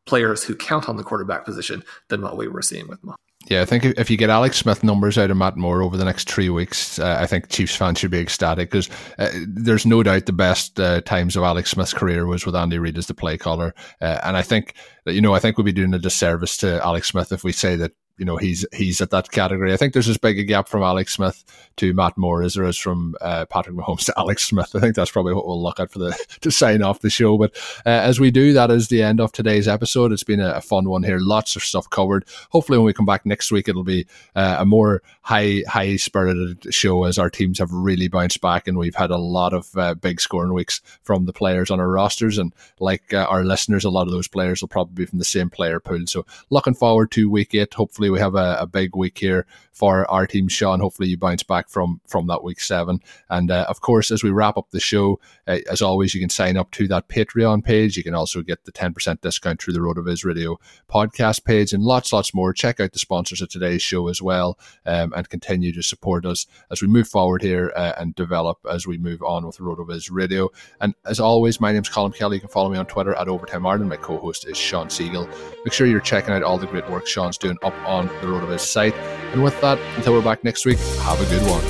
[0.05, 3.24] players who count on the quarterback position than what we were seeing with Mahomes.
[3.47, 6.05] Yeah, I think if you get Alex Smith numbers out of Matt Moore over the
[6.05, 8.89] next three weeks, uh, I think Chiefs fans should be ecstatic because
[9.19, 12.79] uh, there's no doubt the best uh, times of Alex Smith's career was with Andy
[12.79, 14.73] Reid as the play caller, uh, and I think
[15.05, 17.51] that you know I think we'd be doing a disservice to Alex Smith if we
[17.51, 19.73] say that you know he's he's at that category.
[19.73, 21.43] I think there's as big a gap from Alex Smith
[21.77, 24.75] to Matt Moore as there is from uh, Patrick Mahomes to Alex Smith.
[24.75, 27.37] I think that's probably what we'll look at for the to sign off the show.
[27.37, 27.55] But
[27.85, 30.11] uh, as we do, that is the end of today's episode.
[30.11, 31.19] It's been a, a, fun one here.
[31.19, 32.25] Lots of stuff covered.
[32.51, 36.73] Hopefully, when we come back next week, it'll be uh, a more high high spirited
[36.73, 39.93] show as our teams have really bounced back and we've had a lot of uh,
[39.95, 42.37] big scoring weeks from the players on our rosters.
[42.37, 45.25] And like uh, our listeners, a lot of those players will probably be from the
[45.25, 46.05] same player pool.
[46.05, 47.73] So looking forward to week eight.
[47.73, 50.79] Hopefully, we have a, a big week here for our team, Sean.
[50.79, 52.99] Hopefully, you bounce back from from that week seven.
[53.29, 56.29] And uh, of course, as we wrap up the show, uh, as always, you can
[56.29, 57.97] sign up to that Patreon page.
[57.97, 60.57] You can also get the ten percent discount through the RotoViz Radio
[60.89, 62.53] podcast page, and lots, lots more.
[62.53, 66.47] Check out the sponsors of today's show as well, um, and continue to support us
[66.71, 70.49] as we move forward here uh, and develop as we move on with RotoViz Radio.
[70.81, 72.37] And as always, my name is Colin Kelly.
[72.37, 73.89] You can follow me on Twitter at Overtime Ireland.
[73.89, 75.27] My co-host is Sean Siegel.
[75.63, 78.59] Make sure you're checking out all the great work Sean's doing up on the RotoViz
[78.59, 78.95] site.
[79.33, 81.61] And with that, until we're back next week, have a good one.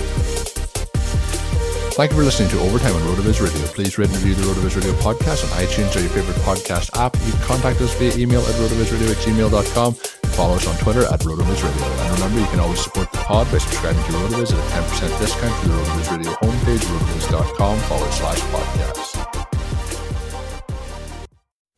[1.94, 3.68] Thank you for listening to Overtime on RotoViz Radio.
[3.68, 7.16] Please rate and review the RotoViz Radio podcast on iTunes or your favorite podcast app.
[7.26, 9.96] You can contact us via email at rotovizradio at gmail.com
[10.36, 11.86] follow us on Twitter at RotoViz Radio.
[11.86, 15.20] And remember, you can always support the pod by subscribing to RotoViz at a 10%
[15.20, 19.56] discount through the RotoViz Radio homepage, rotoviz.com forward slash podcast.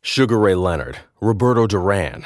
[0.01, 2.25] Sugar Ray Leonard, Roberto Duran,